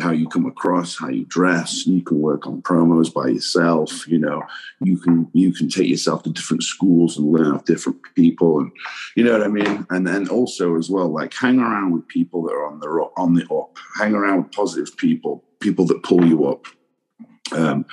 [0.00, 1.86] how you come across, how you dress.
[1.86, 4.06] You can work on promos by yourself.
[4.06, 4.42] You know,
[4.80, 8.72] you can you can take yourself to different schools and learn off different people, and
[9.16, 9.86] you know what I mean.
[9.90, 12.86] And then also as well, like hang around with people that are on the
[13.16, 13.76] on the up.
[13.96, 16.66] Hang around with positive people, people that pull you up
[17.52, 17.86] um,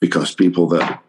[0.00, 1.02] because people that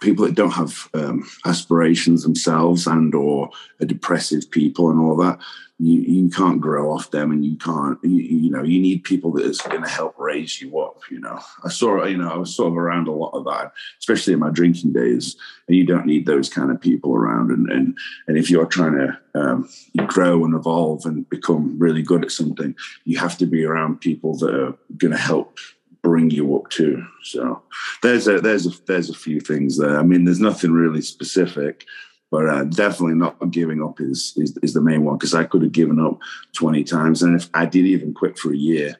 [0.00, 3.50] people that don't have um, aspirations themselves and or
[3.80, 5.38] are depressive people and all that
[5.78, 9.32] you, you can't grow off them and you can't you, you know you need people
[9.32, 12.36] that is going to help raise you up you know i saw you know i
[12.36, 15.36] was sort of around a lot of that especially in my drinking days
[15.68, 17.96] and you don't need those kind of people around and and,
[18.26, 19.68] and if you're trying to um,
[20.06, 22.74] grow and evolve and become really good at something
[23.04, 25.58] you have to be around people that are going to help
[26.02, 27.04] bring you up to.
[27.24, 27.62] So
[28.00, 29.98] there's a there's a there's a few things there.
[29.98, 31.84] I mean, there's nothing really specific,
[32.36, 35.62] but uh, definitely not giving up is is, is the main one because I could
[35.62, 36.18] have given up
[36.52, 38.94] 20 times, and if I did even quit for a year,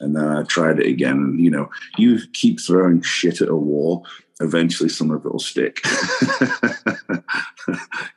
[0.00, 3.56] and then I tried it again, and you know, you keep throwing shit at a
[3.56, 4.06] wall,
[4.42, 5.80] eventually some of it will stick.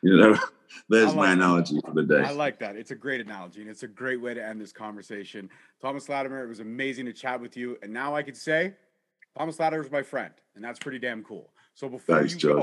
[0.03, 0.37] you know
[0.89, 2.23] there's like my analogy for the day.
[2.25, 2.75] I like that.
[2.75, 5.49] It's a great analogy, and it's a great way to end this conversation.
[5.81, 8.73] Thomas Latimer, it was amazing to chat with you, and now I can say
[9.37, 11.49] Thomas Latimer is my friend, and that's pretty damn cool.
[11.75, 12.61] So before Thanks, you go,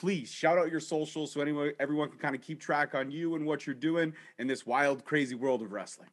[0.00, 3.34] please shout out your socials so anyone, everyone can kind of keep track on you
[3.34, 6.08] and what you're doing in this wild, crazy world of wrestling.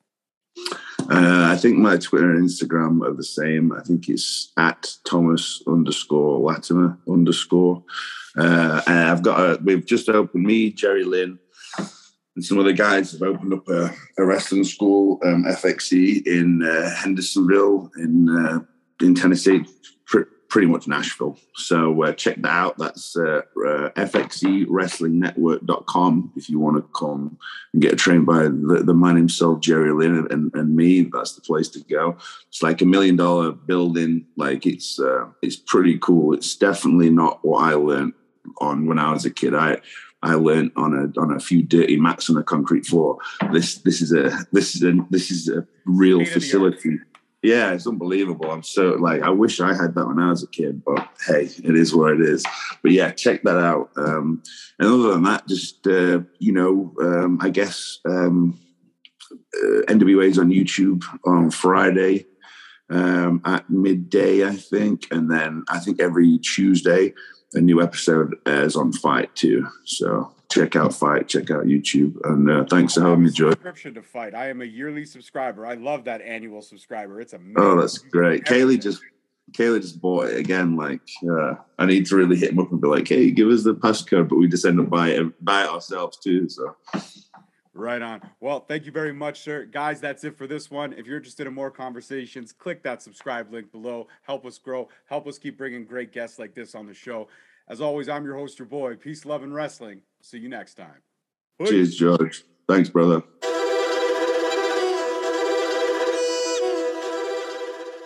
[1.10, 3.72] Uh, I think my Twitter and Instagram are the same.
[3.72, 7.84] I think it's at Thomas underscore Latimer underscore.
[8.38, 11.40] Uh, I've got a, we've just opened me, Jerry Lynn,
[12.36, 16.96] and some other guys have opened up a, a wrestling school, um, FXE, in uh,
[16.96, 18.60] Hendersonville, in uh,
[19.02, 19.66] in Tennessee,
[20.52, 21.40] pretty much Nashville.
[21.56, 22.78] So uh, check that out.
[22.78, 27.38] That's uh, uh, fxewrestlingnetwork.com if you want to come
[27.72, 31.10] and get trained by the, the man himself, Jerry Lynn, and, and me.
[31.12, 32.18] That's the place to go.
[32.50, 34.26] It's like a million dollar building.
[34.36, 36.34] Like it's uh, it's pretty cool.
[36.34, 38.14] It's definitely not what I learned
[38.60, 39.56] on when I was a kid.
[39.56, 39.80] I
[40.22, 43.18] I learned on a on a few dirty mats on a concrete floor.
[43.54, 47.00] This this is a this is a this is a real facility.
[47.44, 48.52] Yeah, it's unbelievable.
[48.52, 51.50] I'm so like I wish I had that when I was a kid, but hey,
[51.64, 52.46] it is what it is.
[52.84, 53.90] But yeah, check that out.
[53.98, 54.44] Um,
[54.78, 58.60] and other than that, just uh, you know, um, I guess um,
[59.32, 62.28] uh, NWA's on YouTube on Friday
[62.92, 67.14] um, at midday, I think, and then I think every Tuesday
[67.54, 69.68] a new episode airs on FITE too.
[69.86, 73.52] So check out FITE, check out YouTube, and uh, thanks for having me, Joy.
[73.52, 74.36] Subscription to FITE.
[74.36, 75.66] I am a yearly subscriber.
[75.66, 77.22] I love that annual subscriber.
[77.22, 77.56] It's amazing.
[77.58, 78.44] Oh, that's great.
[78.44, 79.02] Kailey just
[79.54, 80.76] Kailey just bought it again.
[80.76, 83.64] Like, uh, I need to really hit him up and be like, "Hey, give us
[83.64, 86.50] the passcode," but we just end up buy it, buy it ourselves too.
[86.50, 86.76] So.
[87.74, 88.22] Right on.
[88.42, 89.64] Well, thank you very much, sir.
[89.64, 90.92] Guys, that's it for this one.
[90.92, 94.08] If you're interested in more conversations, click that subscribe link below.
[94.24, 94.90] Help us grow.
[95.06, 97.30] Help us keep bringing great guests like this on the show.
[97.68, 98.96] As always, I'm your host, your boy.
[98.96, 100.02] Peace, love, and wrestling.
[100.22, 101.02] See you next time.
[101.60, 101.70] Peace.
[101.70, 102.44] Cheers, George.
[102.68, 103.24] Thanks, brother.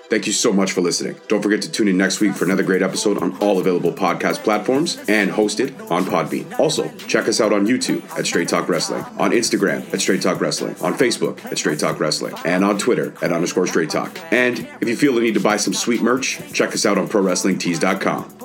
[0.08, 1.16] Thank you so much for listening.
[1.28, 4.44] Don't forget to tune in next week for another great episode on all available podcast
[4.44, 6.60] platforms and hosted on Podbean.
[6.60, 10.40] Also, check us out on YouTube at Straight Talk Wrestling, on Instagram at Straight Talk
[10.40, 14.16] Wrestling, on Facebook at Straight Talk Wrestling, and on Twitter at underscore Straight Talk.
[14.32, 17.08] And if you feel the need to buy some sweet merch, check us out on
[17.08, 18.45] ProWrestlingTees.com.